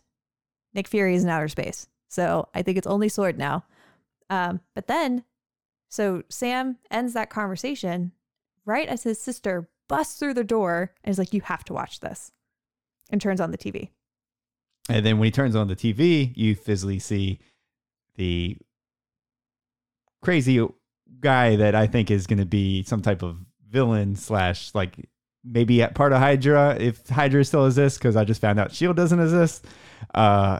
Nick 0.73 0.87
Fury 0.87 1.13
is 1.13 1.23
in 1.23 1.29
outer 1.29 1.47
space. 1.47 1.87
So 2.07 2.49
I 2.53 2.61
think 2.61 2.77
it's 2.77 2.87
only 2.87 3.07
S.W.O.R.D. 3.07 3.37
now. 3.37 3.65
Um, 4.29 4.61
but 4.73 4.87
then, 4.87 5.23
so 5.89 6.23
Sam 6.29 6.77
ends 6.89 7.13
that 7.13 7.29
conversation 7.29 8.11
right 8.65 8.87
as 8.87 9.03
his 9.03 9.19
sister 9.19 9.69
busts 9.87 10.17
through 10.19 10.33
the 10.33 10.43
door 10.43 10.93
and 11.03 11.11
is 11.11 11.19
like, 11.19 11.33
You 11.33 11.41
have 11.41 11.63
to 11.65 11.73
watch 11.73 11.99
this, 11.99 12.31
and 13.09 13.21
turns 13.21 13.41
on 13.41 13.51
the 13.51 13.57
TV. 13.57 13.89
And 14.89 15.05
then 15.05 15.17
when 15.17 15.25
he 15.25 15.31
turns 15.31 15.55
on 15.55 15.67
the 15.67 15.75
TV, 15.75 16.31
you 16.35 16.55
physically 16.55 16.99
see 16.99 17.39
the 18.15 18.57
crazy 20.21 20.65
guy 21.19 21.55
that 21.55 21.75
I 21.75 21.87
think 21.87 22.11
is 22.11 22.27
going 22.27 22.39
to 22.39 22.45
be 22.45 22.83
some 22.83 23.01
type 23.01 23.23
of 23.23 23.37
villain 23.67 24.15
slash 24.15 24.73
like 24.73 25.09
maybe 25.43 25.81
at 25.81 25.95
part 25.95 26.13
of 26.13 26.19
Hydra 26.19 26.77
if 26.79 27.07
Hydra 27.07 27.43
still 27.45 27.65
exists 27.65 27.97
because 27.97 28.15
I 28.15 28.23
just 28.23 28.41
found 28.41 28.59
out 28.59 28.73
Shield 28.73 28.95
doesn't 28.95 29.19
exist. 29.19 29.65
Uh, 30.13 30.59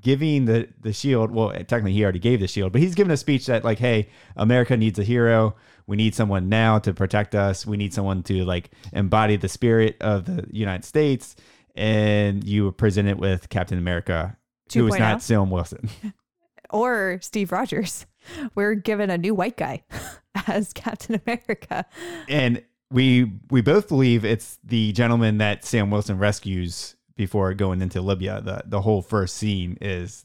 giving 0.00 0.44
the 0.44 0.68
the 0.80 0.92
shield. 0.92 1.30
Well, 1.30 1.50
technically, 1.50 1.92
he 1.92 2.02
already 2.02 2.18
gave 2.18 2.40
the 2.40 2.48
shield, 2.48 2.72
but 2.72 2.80
he's 2.80 2.94
given 2.94 3.10
a 3.10 3.16
speech 3.16 3.46
that 3.46 3.64
like, 3.64 3.78
"Hey, 3.78 4.08
America 4.36 4.76
needs 4.76 4.98
a 4.98 5.04
hero. 5.04 5.56
We 5.86 5.96
need 5.96 6.14
someone 6.14 6.48
now 6.48 6.78
to 6.80 6.92
protect 6.92 7.34
us. 7.34 7.66
We 7.66 7.76
need 7.76 7.94
someone 7.94 8.22
to 8.24 8.44
like 8.44 8.70
embody 8.92 9.36
the 9.36 9.48
spirit 9.48 9.96
of 10.00 10.24
the 10.24 10.46
United 10.50 10.84
States." 10.84 11.36
And 11.74 12.42
you 12.42 12.64
were 12.64 12.72
presented 12.72 13.20
with 13.20 13.48
Captain 13.50 13.78
America, 13.78 14.36
who 14.72 14.84
was 14.84 14.94
2.0. 14.94 14.98
not 14.98 15.16
oh. 15.16 15.18
Sam 15.20 15.50
Wilson. 15.50 15.88
or 16.70 17.18
Steve 17.22 17.52
Rogers. 17.52 18.06
We're 18.54 18.74
given 18.74 19.10
a 19.10 19.18
new 19.18 19.34
white 19.34 19.56
guy 19.56 19.84
as 20.46 20.72
Captain 20.72 21.20
America. 21.26 21.86
and 22.28 22.62
we 22.90 23.32
we 23.50 23.60
both 23.60 23.88
believe 23.88 24.24
it's 24.24 24.58
the 24.64 24.92
gentleman 24.92 25.38
that 25.38 25.64
Sam 25.64 25.90
Wilson 25.90 26.18
rescues 26.18 26.96
before 27.18 27.52
going 27.52 27.82
into 27.82 28.00
Libya. 28.00 28.40
The 28.40 28.62
the 28.64 28.80
whole 28.80 29.02
first 29.02 29.36
scene 29.36 29.76
is 29.82 30.24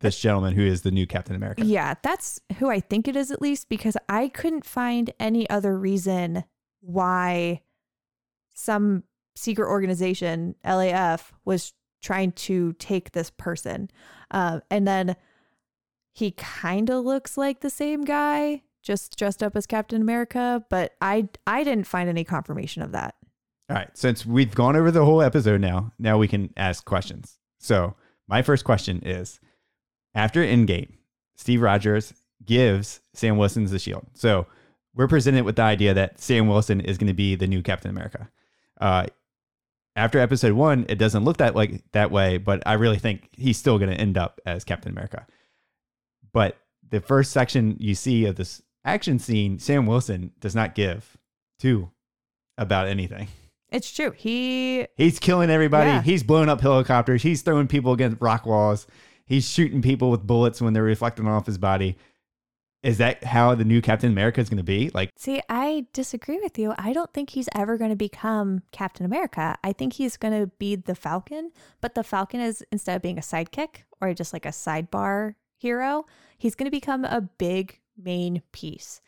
this 0.00 0.18
gentleman 0.18 0.54
who 0.54 0.62
is 0.62 0.82
the 0.82 0.90
new 0.90 1.06
Captain 1.06 1.36
America. 1.36 1.64
Yeah, 1.64 1.94
that's 2.02 2.40
who 2.58 2.68
I 2.68 2.80
think 2.80 3.06
it 3.06 3.14
is 3.14 3.30
at 3.30 3.40
least 3.40 3.68
because 3.68 3.96
I 4.08 4.26
couldn't 4.26 4.64
find 4.64 5.12
any 5.20 5.48
other 5.48 5.78
reason 5.78 6.42
why 6.80 7.60
some 8.54 9.04
secret 9.36 9.68
organization, 9.68 10.56
LAF, 10.64 11.30
was 11.44 11.74
trying 12.02 12.32
to 12.32 12.72
take 12.74 13.12
this 13.12 13.30
person. 13.30 13.88
Uh, 14.32 14.60
and 14.70 14.88
then 14.88 15.14
he 16.12 16.32
kind 16.32 16.90
of 16.90 17.04
looks 17.04 17.36
like 17.36 17.60
the 17.60 17.70
same 17.70 18.02
guy, 18.02 18.62
just 18.82 19.16
dressed 19.16 19.42
up 19.42 19.54
as 19.56 19.66
Captain 19.66 20.02
America, 20.02 20.64
but 20.68 20.94
I 21.00 21.28
I 21.46 21.62
didn't 21.64 21.86
find 21.86 22.08
any 22.08 22.24
confirmation 22.24 22.82
of 22.82 22.92
that. 22.92 23.14
All 23.72 23.78
right, 23.78 23.96
since 23.96 24.26
we've 24.26 24.54
gone 24.54 24.76
over 24.76 24.90
the 24.90 25.02
whole 25.02 25.22
episode 25.22 25.62
now, 25.62 25.94
now 25.98 26.18
we 26.18 26.28
can 26.28 26.52
ask 26.58 26.84
questions. 26.84 27.38
So 27.58 27.94
my 28.28 28.42
first 28.42 28.66
question 28.66 29.00
is: 29.02 29.40
After 30.14 30.44
Endgame, 30.44 30.90
Steve 31.36 31.62
Rogers 31.62 32.12
gives 32.44 33.00
Sam 33.14 33.38
Wilson 33.38 33.64
the 33.64 33.78
shield. 33.78 34.06
So 34.12 34.46
we're 34.94 35.08
presented 35.08 35.46
with 35.46 35.56
the 35.56 35.62
idea 35.62 35.94
that 35.94 36.20
Sam 36.20 36.48
Wilson 36.48 36.82
is 36.82 36.98
going 36.98 37.06
to 37.06 37.14
be 37.14 37.34
the 37.34 37.46
new 37.46 37.62
Captain 37.62 37.90
America. 37.90 38.28
Uh, 38.78 39.06
after 39.96 40.18
Episode 40.18 40.52
One, 40.52 40.84
it 40.90 40.96
doesn't 40.96 41.24
look 41.24 41.38
that 41.38 41.56
like 41.56 41.82
that 41.92 42.10
way, 42.10 42.36
but 42.36 42.62
I 42.66 42.74
really 42.74 42.98
think 42.98 43.30
he's 43.32 43.56
still 43.56 43.78
going 43.78 43.90
to 43.90 43.98
end 43.98 44.18
up 44.18 44.38
as 44.44 44.64
Captain 44.64 44.92
America. 44.92 45.26
But 46.34 46.58
the 46.90 47.00
first 47.00 47.32
section 47.32 47.78
you 47.80 47.94
see 47.94 48.26
of 48.26 48.36
this 48.36 48.60
action 48.84 49.18
scene, 49.18 49.58
Sam 49.58 49.86
Wilson 49.86 50.32
does 50.40 50.54
not 50.54 50.74
give 50.74 51.16
two 51.58 51.90
about 52.58 52.86
anything. 52.86 53.28
It's 53.72 53.92
true. 53.92 54.12
He 54.12 54.86
He's 54.96 55.18
killing 55.18 55.50
everybody. 55.50 55.90
Yeah. 55.90 56.02
He's 56.02 56.22
blowing 56.22 56.48
up 56.48 56.60
helicopters. 56.60 57.22
He's 57.22 57.42
throwing 57.42 57.66
people 57.66 57.92
against 57.92 58.18
rock 58.20 58.46
walls. 58.46 58.86
He's 59.24 59.48
shooting 59.48 59.82
people 59.82 60.10
with 60.10 60.26
bullets 60.26 60.60
when 60.60 60.72
they're 60.74 60.82
reflecting 60.82 61.26
off 61.26 61.46
his 61.46 61.58
body. 61.58 61.96
Is 62.82 62.98
that 62.98 63.22
how 63.22 63.54
the 63.54 63.64
new 63.64 63.80
Captain 63.80 64.10
America 64.10 64.40
is 64.40 64.48
going 64.48 64.58
to 64.58 64.64
be? 64.64 64.90
Like, 64.92 65.10
See, 65.16 65.40
I 65.48 65.86
disagree 65.92 66.40
with 66.42 66.58
you. 66.58 66.74
I 66.76 66.92
don't 66.92 67.12
think 67.14 67.30
he's 67.30 67.48
ever 67.54 67.78
going 67.78 67.90
to 67.90 67.96
become 67.96 68.62
Captain 68.72 69.06
America. 69.06 69.56
I 69.62 69.72
think 69.72 69.92
he's 69.92 70.16
going 70.16 70.38
to 70.38 70.48
be 70.58 70.74
the 70.74 70.96
Falcon, 70.96 71.52
but 71.80 71.94
the 71.94 72.02
Falcon 72.02 72.40
is 72.40 72.64
instead 72.72 72.96
of 72.96 73.02
being 73.02 73.18
a 73.18 73.22
sidekick 73.22 73.84
or 74.00 74.12
just 74.14 74.32
like 74.32 74.44
a 74.44 74.48
sidebar 74.50 75.36
hero, 75.56 76.06
he's 76.36 76.56
going 76.56 76.66
to 76.66 76.72
become 76.76 77.04
a 77.04 77.20
big 77.20 77.78
main 77.96 78.42
piece. 78.50 79.00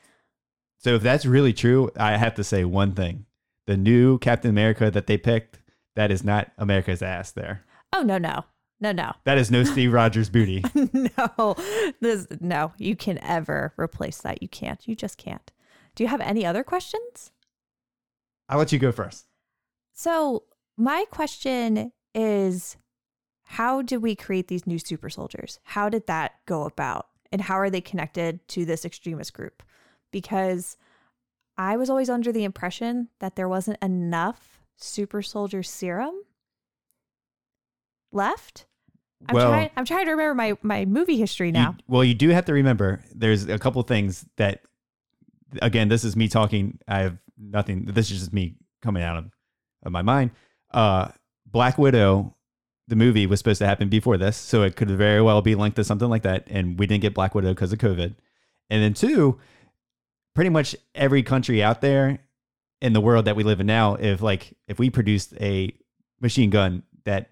so 0.79 0.95
if 0.95 1.03
that's 1.03 1.27
really 1.27 1.53
true, 1.53 1.91
I 1.97 2.17
have 2.17 2.35
to 2.37 2.45
say 2.45 2.65
one 2.65 2.93
thing: 2.93 3.27
the 3.67 3.77
new 3.77 4.19
Captain 4.19 4.51
America 4.51 4.91
that 4.91 5.07
they 5.07 5.17
picked, 5.17 5.59
that 5.97 6.11
is 6.11 6.25
not 6.25 6.53
America's 6.59 7.03
ass. 7.03 7.31
There, 7.33 7.65
Oh, 7.93 8.03
no, 8.03 8.19
no. 8.19 8.45
No, 8.81 8.93
no. 8.93 9.13
that 9.25 9.39
is 9.39 9.51
no 9.51 9.63
Steve 9.65 9.93
Rogers 9.93 10.29
booty. 10.29 10.65
no. 10.93 11.57
This 12.01 12.27
no, 12.41 12.73
you 12.77 12.97
can 12.97 13.19
ever 13.23 13.73
replace 13.79 14.19
that. 14.23 14.43
You 14.43 14.49
can't. 14.49 14.87
You 14.87 14.95
just 14.97 15.17
can't. 15.17 15.53
Do 15.95 16.03
you 16.03 16.09
have 16.09 16.21
any 16.21 16.45
other 16.45 16.65
questions? 16.65 17.31
I'll 18.49 18.59
let 18.59 18.73
you 18.73 18.79
go 18.79 18.93
first. 18.93 19.27
So, 19.95 20.45
my 20.77 21.05
question 21.11 21.93
is 22.15 22.77
how 23.45 23.81
did 23.81 23.99
we 23.99 24.17
create 24.17 24.49
these 24.49 24.67
new 24.67 24.79
super 24.79 25.09
soldiers? 25.09 25.61
How 25.63 25.89
did 25.89 26.07
that 26.09 26.33
go 26.47 26.65
about? 26.65 27.07
And 27.31 27.43
how 27.43 27.55
are 27.55 27.71
they 27.71 27.81
connected 27.81 28.47
to 28.49 28.65
this 28.65 28.85
extremist 28.85 29.35
group? 29.35 29.63
Because 30.11 30.77
I 31.57 31.77
was 31.77 31.89
always 31.91 32.11
under 32.11 32.33
the 32.33 32.45
impression 32.45 33.09
that 33.21 33.37
there 33.37 33.49
wasn't 33.49 33.79
enough 33.83 34.61
super 34.77 35.23
soldier 35.23 35.63
serum 35.63 36.15
left. 38.13 38.67
I'm 39.29 39.35
well, 39.35 39.49
trying 39.49 39.71
I'm 39.77 39.85
trying 39.85 40.05
to 40.07 40.11
remember 40.13 40.35
my 40.35 40.57
my 40.63 40.85
movie 40.85 41.17
history 41.17 41.49
You- 41.49 41.53
now. 41.53 41.77
well, 41.89 42.05
you 42.05 42.15
do 42.15 42.29
have 42.31 42.45
to 42.47 42.53
remember 42.53 43.03
there's 43.15 43.49
a 43.49 43.59
couple 43.59 43.81
things 43.83 44.27
that, 44.37 44.63
again, 45.63 45.89
this 45.89 46.05
is 46.05 46.15
me 46.17 46.29
talking. 46.29 46.79
I 46.87 47.01
have 47.01 47.19
nothing. 47.39 47.87
This 47.87 48.11
is 48.11 48.21
just 48.21 48.33
me 48.33 48.57
coming 48.83 49.03
out 49.03 49.17
of, 49.17 49.31
of 49.85 49.93
my 49.93 50.03
mind. 50.03 50.31
Uh, 50.73 51.09
Black 51.47 51.79
Widow, 51.79 52.35
the 52.89 52.97
movie 52.97 53.27
was 53.27 53.39
supposed 53.41 53.61
to 53.61 53.67
happen 53.67 53.89
before 53.89 54.19
this, 54.19 54.37
so 54.37 54.63
it 54.63 54.77
could 54.77 54.91
very 54.91 55.23
well 55.23 55.41
be 55.41 55.55
linked 55.55 55.77
to 55.77 55.85
something 55.85 56.09
like 56.09 56.23
that. 56.23 56.45
And 56.49 56.79
we 56.79 56.87
didn't 56.87 57.03
get 57.03 57.15
Black 57.15 57.35
Widow 57.35 57.55
because 57.55 57.73
of 57.73 57.79
COVID. 57.79 58.15
And 58.71 58.83
then 58.83 58.93
two, 58.93 59.39
pretty 60.35 60.51
much 60.51 60.77
every 60.95 61.23
country 61.23 61.63
out 61.63 61.81
there 61.81 62.19
in 62.81 62.93
the 62.93 63.01
world 63.01 63.25
that 63.25 63.37
we 63.37 63.45
live 63.45 63.61
in 63.61 63.67
now, 63.67 63.95
if 63.95 64.21
like 64.21 64.57
if 64.69 64.79
we 64.79 64.91
produced 64.91 65.35
a 65.41 65.73
machine 66.21 66.51
gun 66.51 66.83
that 67.05 67.31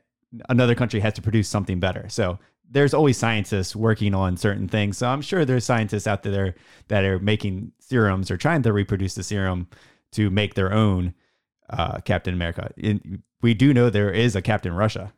another 0.48 0.74
country 0.74 1.00
has 1.00 1.12
to 1.14 1.22
produce 1.22 1.48
something 1.48 1.80
better. 1.80 2.08
So 2.08 2.38
there's 2.70 2.94
always 2.94 3.18
scientists 3.18 3.76
working 3.76 4.14
on 4.14 4.36
certain 4.36 4.66
things. 4.66 4.96
So 4.96 5.06
I'm 5.06 5.20
sure 5.20 5.44
there's 5.44 5.64
scientists 5.64 6.06
out 6.06 6.22
there 6.22 6.54
that 6.88 7.04
are 7.04 7.18
making 7.18 7.72
serums 7.80 8.30
or 8.30 8.36
trying 8.36 8.62
to 8.62 8.72
reproduce 8.72 9.14
the 9.14 9.22
serum 9.22 9.68
to 10.12 10.30
make 10.30 10.54
their 10.54 10.72
own 10.72 11.14
uh, 11.68 11.98
Captain 11.98 12.32
America. 12.32 12.70
In, 12.76 13.22
we 13.42 13.52
do 13.54 13.74
know 13.74 13.90
there 13.90 14.10
is 14.10 14.36
a 14.36 14.42
Captain 14.42 14.72
Russia. 14.72 15.12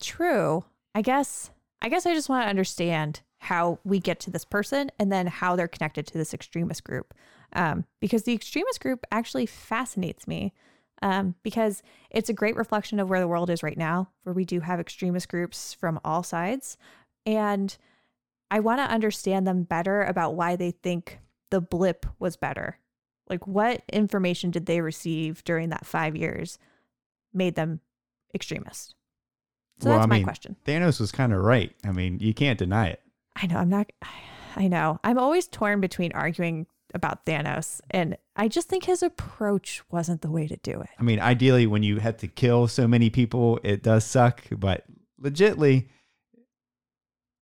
True. 0.00 0.64
I 0.94 1.02
guess 1.02 1.50
I 1.82 1.88
guess 1.88 2.06
I 2.06 2.14
just 2.14 2.28
want 2.28 2.44
to 2.44 2.48
understand 2.48 3.20
how 3.44 3.78
we 3.84 4.00
get 4.00 4.20
to 4.20 4.30
this 4.30 4.44
person 4.44 4.90
and 4.98 5.12
then 5.12 5.26
how 5.26 5.54
they're 5.54 5.68
connected 5.68 6.06
to 6.06 6.18
this 6.18 6.32
extremist 6.34 6.82
group. 6.82 7.14
Um, 7.52 7.84
because 8.00 8.24
the 8.24 8.32
extremist 8.32 8.80
group 8.80 9.04
actually 9.12 9.46
fascinates 9.46 10.26
me. 10.26 10.52
Um, 11.02 11.34
because 11.42 11.82
it's 12.10 12.30
a 12.30 12.34
great 12.34 12.56
reflection 12.56 12.98
of 12.98 13.10
where 13.10 13.20
the 13.20 13.28
world 13.28 13.50
is 13.50 13.62
right 13.62 13.76
now, 13.76 14.08
where 14.22 14.32
we 14.32 14.44
do 14.44 14.60
have 14.60 14.80
extremist 14.80 15.28
groups 15.28 15.74
from 15.74 16.00
all 16.04 16.22
sides. 16.22 16.78
And 17.26 17.76
I 18.50 18.60
want 18.60 18.78
to 18.78 18.84
understand 18.94 19.46
them 19.46 19.64
better 19.64 20.02
about 20.02 20.36
why 20.36 20.56
they 20.56 20.70
think 20.70 21.18
the 21.50 21.60
blip 21.60 22.06
was 22.18 22.36
better. 22.36 22.78
Like, 23.28 23.46
what 23.46 23.82
information 23.92 24.50
did 24.50 24.66
they 24.66 24.80
receive 24.80 25.44
during 25.44 25.68
that 25.70 25.84
five 25.84 26.16
years 26.16 26.58
made 27.34 27.56
them 27.56 27.80
extremist? 28.34 28.94
So 29.80 29.90
Well, 29.90 29.98
that's 29.98 30.06
I 30.06 30.08
my 30.08 30.16
mean, 30.16 30.24
question. 30.24 30.56
Thanos 30.64 31.00
was 31.00 31.12
kind 31.12 31.32
of 31.32 31.40
right. 31.40 31.74
I 31.84 31.92
mean, 31.92 32.18
you 32.20 32.32
can't 32.32 32.58
deny 32.58 32.88
it. 32.88 33.02
I 33.36 33.46
know 33.46 33.56
I'm 33.56 33.68
not. 33.68 33.90
I 34.56 34.68
know 34.68 35.00
I'm 35.02 35.18
always 35.18 35.46
torn 35.48 35.80
between 35.80 36.12
arguing 36.12 36.66
about 36.94 37.26
Thanos, 37.26 37.80
and 37.90 38.16
I 38.36 38.46
just 38.48 38.68
think 38.68 38.84
his 38.84 39.02
approach 39.02 39.82
wasn't 39.90 40.22
the 40.22 40.30
way 40.30 40.46
to 40.46 40.56
do 40.58 40.80
it. 40.80 40.88
I 40.98 41.02
mean, 41.02 41.18
ideally, 41.18 41.66
when 41.66 41.82
you 41.82 41.98
have 41.98 42.16
to 42.18 42.28
kill 42.28 42.68
so 42.68 42.86
many 42.86 43.10
people, 43.10 43.58
it 43.64 43.82
does 43.82 44.04
suck. 44.04 44.42
But 44.56 44.84
legitly, 45.20 45.88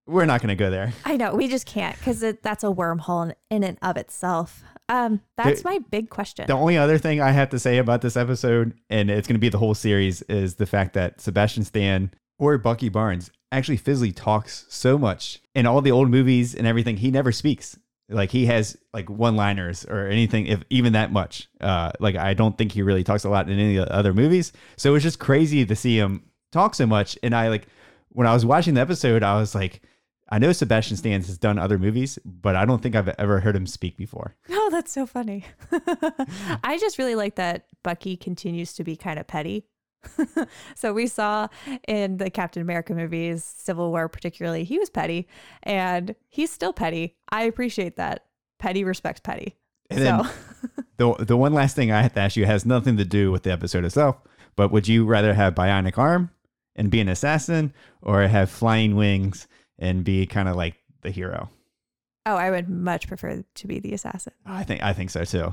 we're 0.07 0.24
not 0.24 0.40
going 0.40 0.48
to 0.48 0.55
go 0.57 0.70
there. 0.70 0.92
I 1.05 1.16
know 1.16 1.35
we 1.35 1.48
just 1.48 1.66
can't 1.66 1.96
because 1.98 2.20
that's 2.42 2.64
a 2.64 2.68
wormhole 2.68 3.26
in, 3.26 3.35
in 3.50 3.62
and 3.64 3.78
of 3.83 3.96
itself. 3.96 4.62
Um, 4.88 5.20
that's 5.37 5.62
The- 5.62 5.68
my 5.68 5.78
big 5.90 6.09
question. 6.11 6.46
The 6.46 6.55
only 6.55 6.76
other 6.78 6.98
thing 6.98 7.20
I 7.20 7.31
have 7.31 7.50
to 7.50 7.59
say 7.59 7.78
about 7.78 8.00
this 8.00 8.16
episode, 8.16 8.74
and 8.90 9.11
it's 9.11 9.28
going 9.28 9.37
to 9.37 9.40
be 9.40 9.48
the 9.48 9.59
whole 9.59 9.74
series, 9.74 10.22
is 10.22 10.55
the 10.57 10.66
fact 10.66 10.94
that 10.94 11.20
Sebastian 11.20 11.64
Stan 11.64 12.11
or 12.38 12.57
Bucky 12.59 12.88
Barnes 12.88 13.31
actually 13.52 13.76
physically 13.76 14.12
talks 14.12 14.66
so 14.68 14.98
much 14.98 15.40
in 15.54 15.66
all 15.66 15.80
the 15.80 15.92
old 15.92 16.10
movies 16.10 16.54
and 16.54 16.66
everything. 16.66 16.96
He 16.96 17.10
never 17.10 17.30
speaks. 17.30 17.78
Like 18.08 18.30
he 18.30 18.46
has 18.46 18.76
like 18.92 19.08
one 19.08 19.36
liners 19.36 19.84
or 19.84 20.08
anything, 20.08 20.46
if 20.46 20.62
even 20.70 20.94
that 20.94 21.12
much. 21.12 21.48
Uh, 21.60 21.92
like 22.00 22.16
I 22.16 22.34
don't 22.34 22.58
think 22.58 22.72
he 22.72 22.82
really 22.82 23.04
talks 23.04 23.24
a 23.24 23.30
lot 23.30 23.48
in 23.48 23.58
any 23.58 23.78
other 23.78 24.12
movies. 24.12 24.52
So 24.76 24.94
it's 24.94 25.04
just 25.04 25.18
crazy 25.18 25.64
to 25.64 25.76
see 25.76 25.98
him 25.98 26.24
talk 26.50 26.74
so 26.74 26.86
much. 26.86 27.16
And 27.22 27.34
I 27.34 27.48
like 27.48 27.68
when 28.08 28.26
I 28.26 28.34
was 28.34 28.44
watching 28.44 28.74
the 28.74 28.80
episode, 28.80 29.22
I 29.22 29.38
was 29.38 29.54
like, 29.54 29.82
I 30.28 30.38
know 30.38 30.52
Sebastian 30.52 30.96
Stan 30.96 31.20
has 31.20 31.36
done 31.36 31.58
other 31.58 31.78
movies, 31.78 32.18
but 32.24 32.56
I 32.56 32.64
don't 32.64 32.82
think 32.82 32.94
I've 32.96 33.08
ever 33.08 33.40
heard 33.40 33.54
him 33.54 33.66
speak 33.66 33.96
before. 33.96 34.34
Oh, 34.64 34.70
that's 34.70 34.92
so 34.92 35.06
funny. 35.06 35.44
I 36.62 36.78
just 36.78 36.96
really 36.96 37.16
like 37.16 37.34
that 37.34 37.66
Bucky 37.82 38.16
continues 38.16 38.72
to 38.74 38.84
be 38.84 38.94
kind 38.96 39.18
of 39.18 39.26
petty. 39.26 39.66
so 40.74 40.92
we 40.92 41.06
saw 41.06 41.48
in 41.86 42.16
the 42.16 42.30
Captain 42.30 42.62
America 42.62 42.94
movies, 42.94 43.44
Civil 43.44 43.90
War 43.90 44.08
particularly, 44.08 44.64
he 44.64 44.78
was 44.78 44.90
petty 44.90 45.28
and 45.62 46.14
he's 46.28 46.50
still 46.50 46.72
petty. 46.72 47.16
I 47.30 47.44
appreciate 47.44 47.96
that. 47.96 48.26
Petty 48.58 48.84
respects 48.84 49.20
petty. 49.20 49.56
And 49.90 49.98
so 49.98 50.04
then 50.04 50.84
the 51.18 51.24
the 51.24 51.36
one 51.36 51.52
last 51.52 51.76
thing 51.76 51.90
I 51.90 52.02
have 52.02 52.14
to 52.14 52.20
ask 52.20 52.36
you 52.36 52.46
has 52.46 52.64
nothing 52.64 52.96
to 52.96 53.04
do 53.04 53.30
with 53.30 53.42
the 53.42 53.52
episode 53.52 53.84
itself, 53.84 54.16
but 54.56 54.70
would 54.70 54.88
you 54.88 55.04
rather 55.04 55.34
have 55.34 55.54
bionic 55.54 55.98
arm 55.98 56.30
and 56.76 56.90
be 56.90 57.00
an 57.00 57.08
assassin, 57.08 57.72
or 58.00 58.22
have 58.22 58.50
flying 58.50 58.96
wings 58.96 59.46
and 59.78 60.04
be 60.04 60.26
kind 60.26 60.48
of 60.48 60.56
like 60.56 60.76
the 61.02 61.10
hero? 61.10 61.50
Oh, 62.24 62.36
I 62.36 62.50
would 62.50 62.68
much 62.68 63.08
prefer 63.08 63.42
to 63.54 63.66
be 63.66 63.80
the 63.80 63.92
assassin. 63.92 64.32
I 64.46 64.62
think 64.62 64.82
I 64.82 64.92
think 64.92 65.10
so 65.10 65.24
too. 65.24 65.52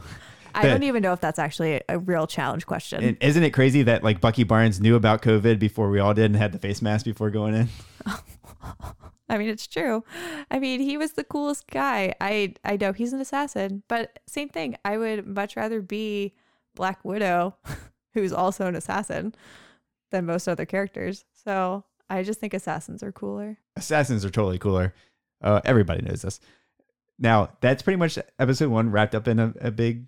I 0.56 0.68
don't 0.68 0.84
even 0.84 1.02
know 1.02 1.14
if 1.14 1.20
that's 1.20 1.40
actually 1.40 1.82
a 1.88 2.00
real 2.00 2.28
challenge 2.28 2.66
question. 2.66 3.04
And 3.04 3.18
isn't 3.22 3.44
it 3.44 3.52
crazy 3.52 3.84
that 3.84 4.04
like 4.04 4.22
Bucky 4.22 4.44
Barnes 4.44 4.80
knew 4.80 4.96
about 4.96 5.22
COVID 5.22 5.60
before 5.60 5.90
we 5.90 6.00
all 6.00 6.14
did 6.14 6.26
and 6.26 6.36
had 6.36 6.52
the 6.52 6.60
face 6.60 6.82
mask 6.82 7.06
before 7.06 7.30
going 7.30 7.54
in? 7.56 7.70
I 9.30 9.38
mean, 9.38 9.50
it's 9.50 9.68
true. 9.68 10.04
I 10.50 10.60
mean, 10.60 10.80
he 10.80 10.98
was 10.98 11.14
the 11.14 11.24
coolest 11.24 11.68
guy. 11.68 12.16
I 12.20 12.56
I 12.64 12.78
know 12.78 12.94
he's 12.94 13.14
an 13.14 13.22
assassin, 13.22 13.84
but 13.88 14.20
same 14.28 14.50
thing. 14.50 14.76
I 14.84 14.98
would 14.98 15.28
much 15.28 15.56
rather 15.56 15.82
be 15.82 16.34
Black 16.76 17.06
Widow, 17.06 17.56
who's 18.14 18.34
also 18.34 18.66
an 18.66 18.76
assassin, 18.76 19.36
than 20.10 20.26
most 20.26 20.48
other 20.48 20.66
characters. 20.66 21.26
So 21.34 21.84
I 22.10 22.24
just 22.24 22.40
think 22.40 22.54
assassins 22.54 23.04
are 23.04 23.12
cooler. 23.12 23.60
Assassins 23.76 24.26
are 24.26 24.32
totally 24.32 24.58
cooler. 24.58 24.96
Uh, 25.42 25.62
everybody 25.64 26.02
knows 26.02 26.24
this. 26.24 26.40
Now 27.20 27.52
that's 27.62 27.84
pretty 27.84 27.98
much 27.98 28.18
episode 28.40 28.70
one 28.70 28.92
wrapped 28.92 29.14
up 29.14 29.28
in 29.28 29.40
a, 29.40 29.54
a 29.62 29.72
big 29.72 30.06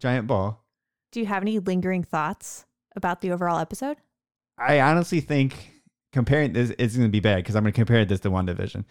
giant 0.00 0.26
ball. 0.26 0.64
Do 1.12 1.20
you 1.20 1.26
have 1.26 1.42
any 1.42 1.58
lingering 1.58 2.02
thoughts 2.02 2.66
about 2.96 3.20
the 3.20 3.30
overall 3.30 3.58
episode? 3.58 3.98
I 4.58 4.80
honestly 4.80 5.20
think 5.20 5.82
comparing 6.12 6.52
this 6.52 6.70
is 6.70 6.96
going 6.96 7.08
to 7.08 7.12
be 7.12 7.20
bad 7.20 7.36
because 7.36 7.54
I'm 7.54 7.62
going 7.62 7.72
to 7.72 7.76
compare 7.76 8.04
this 8.04 8.20
to 8.20 8.30
WandaVision. 8.30 8.84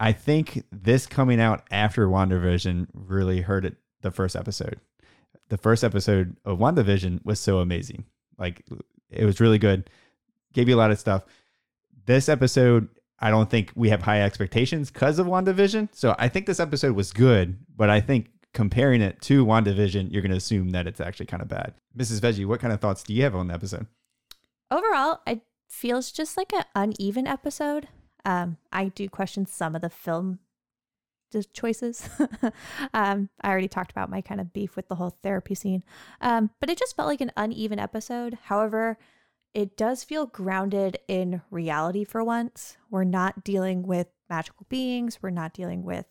I 0.00 0.12
think 0.12 0.62
this 0.70 1.06
coming 1.06 1.40
out 1.40 1.64
after 1.70 2.06
WandaVision 2.06 2.88
really 2.94 3.40
hurt 3.40 3.64
it 3.64 3.76
the 4.02 4.10
first 4.10 4.36
episode. 4.36 4.80
The 5.48 5.58
first 5.58 5.82
episode 5.82 6.36
of 6.44 6.58
WandaVision 6.58 7.24
was 7.24 7.40
so 7.40 7.58
amazing. 7.58 8.04
Like 8.38 8.64
it 9.10 9.24
was 9.24 9.40
really 9.40 9.58
good. 9.58 9.90
Gave 10.52 10.68
you 10.68 10.76
a 10.76 10.78
lot 10.78 10.90
of 10.90 10.98
stuff. 10.98 11.24
This 12.06 12.28
episode, 12.28 12.88
I 13.18 13.30
don't 13.30 13.50
think 13.50 13.72
we 13.74 13.90
have 13.90 14.02
high 14.02 14.22
expectations 14.22 14.90
because 14.90 15.18
of 15.18 15.26
WandaVision. 15.26 15.88
So 15.92 16.14
I 16.18 16.28
think 16.28 16.46
this 16.46 16.60
episode 16.60 16.94
was 16.94 17.12
good, 17.12 17.58
but 17.76 17.90
I 17.90 18.00
think 18.00 18.30
comparing 18.54 19.00
it 19.00 19.20
to 19.22 19.44
WandaVision, 19.44 20.12
you're 20.12 20.22
going 20.22 20.32
to 20.32 20.38
assume 20.38 20.70
that 20.70 20.86
it's 20.86 21.00
actually 21.00 21.26
kind 21.26 21.42
of 21.42 21.48
bad. 21.48 21.74
Mrs. 21.96 22.20
Veggie, 22.20 22.46
what 22.46 22.60
kind 22.60 22.72
of 22.72 22.80
thoughts 22.80 23.02
do 23.02 23.14
you 23.14 23.22
have 23.22 23.34
on 23.34 23.48
the 23.48 23.54
episode? 23.54 23.86
Overall, 24.70 25.20
it 25.26 25.42
feels 25.68 26.10
just 26.10 26.36
like 26.36 26.52
an 26.52 26.64
uneven 26.74 27.26
episode. 27.26 27.88
Um, 28.24 28.56
I 28.72 28.88
do 28.88 29.08
question 29.08 29.46
some 29.46 29.74
of 29.74 29.82
the 29.82 29.90
film 29.90 30.40
choices. 31.52 32.08
um, 32.94 33.28
I 33.42 33.50
already 33.50 33.68
talked 33.68 33.90
about 33.90 34.10
my 34.10 34.20
kind 34.20 34.40
of 34.40 34.52
beef 34.52 34.76
with 34.76 34.88
the 34.88 34.94
whole 34.94 35.10
therapy 35.10 35.54
scene, 35.54 35.84
um, 36.20 36.50
but 36.60 36.70
it 36.70 36.78
just 36.78 36.96
felt 36.96 37.08
like 37.08 37.20
an 37.20 37.32
uneven 37.36 37.78
episode. 37.78 38.38
However, 38.44 38.98
it 39.54 39.76
does 39.76 40.04
feel 40.04 40.26
grounded 40.26 40.98
in 41.08 41.42
reality 41.50 42.04
for 42.04 42.22
once. 42.22 42.76
We're 42.90 43.04
not 43.04 43.44
dealing 43.44 43.82
with 43.82 44.08
magical 44.28 44.66
beings. 44.68 45.18
We're 45.22 45.30
not 45.30 45.52
dealing 45.54 45.82
with 45.82 46.06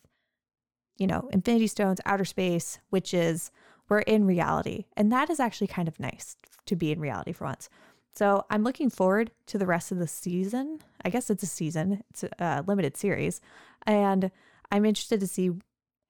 you 0.98 1.08
know, 1.08 1.30
infinity 1.32 1.68
stones, 1.68 2.02
outer 2.06 2.26
space, 2.26 2.80
witches, 2.92 3.52
we're 3.90 4.00
in 4.00 4.26
reality. 4.26 4.86
And 4.96 5.12
that 5.12 5.30
is 5.30 5.40
actually 5.40 5.68
kind 5.68 5.88
of 5.88 6.00
nice 6.00 6.36
to 6.66 6.76
be 6.76 6.92
in 6.92 7.00
reality 7.00 7.32
for 7.32 7.46
once. 7.46 7.70
So 8.14 8.46
I'm 8.50 8.64
looking 8.64 8.90
forward 8.90 9.32
to 9.48 9.58
the 9.58 9.68
rest 9.68 9.92
of 9.92 10.00
the 10.00 10.08
season. 10.08 10.80
I 11.06 11.10
guess 11.10 11.30
it's 11.30 11.44
a 11.44 11.48
season, 11.48 12.04
it's 12.10 12.24
a 12.24 12.44
uh, 12.44 12.64
limited 12.66 12.98
series. 12.98 13.42
And 13.86 14.32
I'm 14.72 14.86
interested 14.86 15.20
to 15.20 15.28
see 15.28 15.52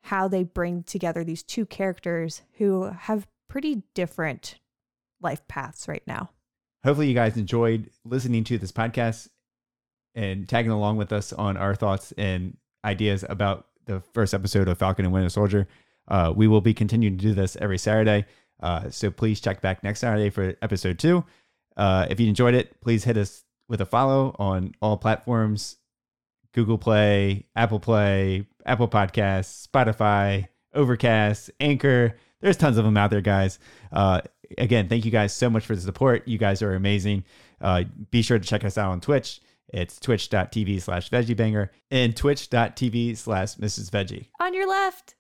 how 0.04 0.28
they 0.28 0.44
bring 0.44 0.84
together 0.84 1.24
these 1.24 1.44
two 1.44 1.66
characters 1.66 2.44
who 2.54 2.84
have 2.86 3.28
pretty 3.50 3.84
different 3.94 4.56
life 5.22 5.46
paths 5.48 5.88
right 5.88 6.04
now. 6.08 6.30
Hopefully, 6.84 7.10
you 7.10 7.14
guys 7.14 7.36
enjoyed 7.36 7.90
listening 8.06 8.46
to 8.46 8.58
this 8.58 8.72
podcast 8.72 9.28
and 10.16 10.48
tagging 10.48 10.72
along 10.72 10.98
with 10.98 11.12
us 11.12 11.34
on 11.34 11.58
our 11.58 11.76
thoughts 11.76 12.14
and 12.18 12.56
ideas 12.86 13.26
about 13.28 13.68
the 13.88 14.02
first 14.14 14.34
episode 14.34 14.68
of 14.68 14.78
Falcon 14.78 15.06
and 15.06 15.14
Winter 15.14 15.30
Soldier. 15.30 15.68
Uh, 16.08 16.32
we 16.36 16.48
will 16.48 16.62
be 16.62 16.74
continuing 16.74 17.18
to 17.18 17.22
do 17.24 17.34
this 17.34 17.58
every 17.60 17.78
Saturday. 17.78 18.26
Uh, 18.62 18.90
so 18.90 19.10
please 19.10 19.40
check 19.40 19.62
back 19.62 19.84
next 19.84 20.02
Saturday 20.02 20.30
for 20.30 20.56
episode 20.62 21.00
two. 21.00 21.24
Uh, 21.76 22.06
if 22.10 22.20
you 22.20 22.28
enjoyed 22.28 22.54
it, 22.54 22.80
please 22.82 23.04
hit 23.04 23.18
us 23.18 23.44
with 23.68 23.82
a 23.82 23.86
follow 23.86 24.36
on 24.40 24.74
all 24.82 24.98
platforms 24.98 25.78
Google 26.54 26.78
Play, 26.78 27.46
Apple 27.56 27.80
Play, 27.80 28.48
Apple 28.66 28.88
Podcasts, 28.88 29.68
Spotify, 29.68 30.48
Overcast, 30.74 31.52
Anchor. 31.60 32.16
There's 32.42 32.58
tons 32.58 32.78
of 32.78 32.86
them 32.86 32.98
out 32.98 33.12
there, 33.12 33.22
guys. 33.22 33.60
Uh, 33.92 34.22
again, 34.58 34.88
thank 34.88 35.06
you 35.06 35.12
guys 35.12 35.34
so 35.34 35.50
much 35.50 35.66
for 35.66 35.76
the 35.76 35.82
support. 35.82 36.28
You 36.28 36.38
guys 36.38 36.62
are 36.62 36.74
amazing. 36.74 37.26
Uh, 37.62 37.84
be 38.10 38.22
sure 38.22 38.40
to 38.40 38.48
check 38.48 38.64
us 38.64 38.78
out 38.78 38.92
on 38.92 39.02
Twitch. 39.02 39.40
It's 39.70 40.00
twitch.tv 40.00 40.82
slash 40.82 41.10
veggiebanger 41.10 41.70
and 41.92 42.16
twitch.tv 42.16 43.18
slash 43.18 43.56
Mrs. 43.56 43.90
Veggie. 43.90 44.28
On 44.40 44.54
your 44.54 44.68
left. 44.68 45.16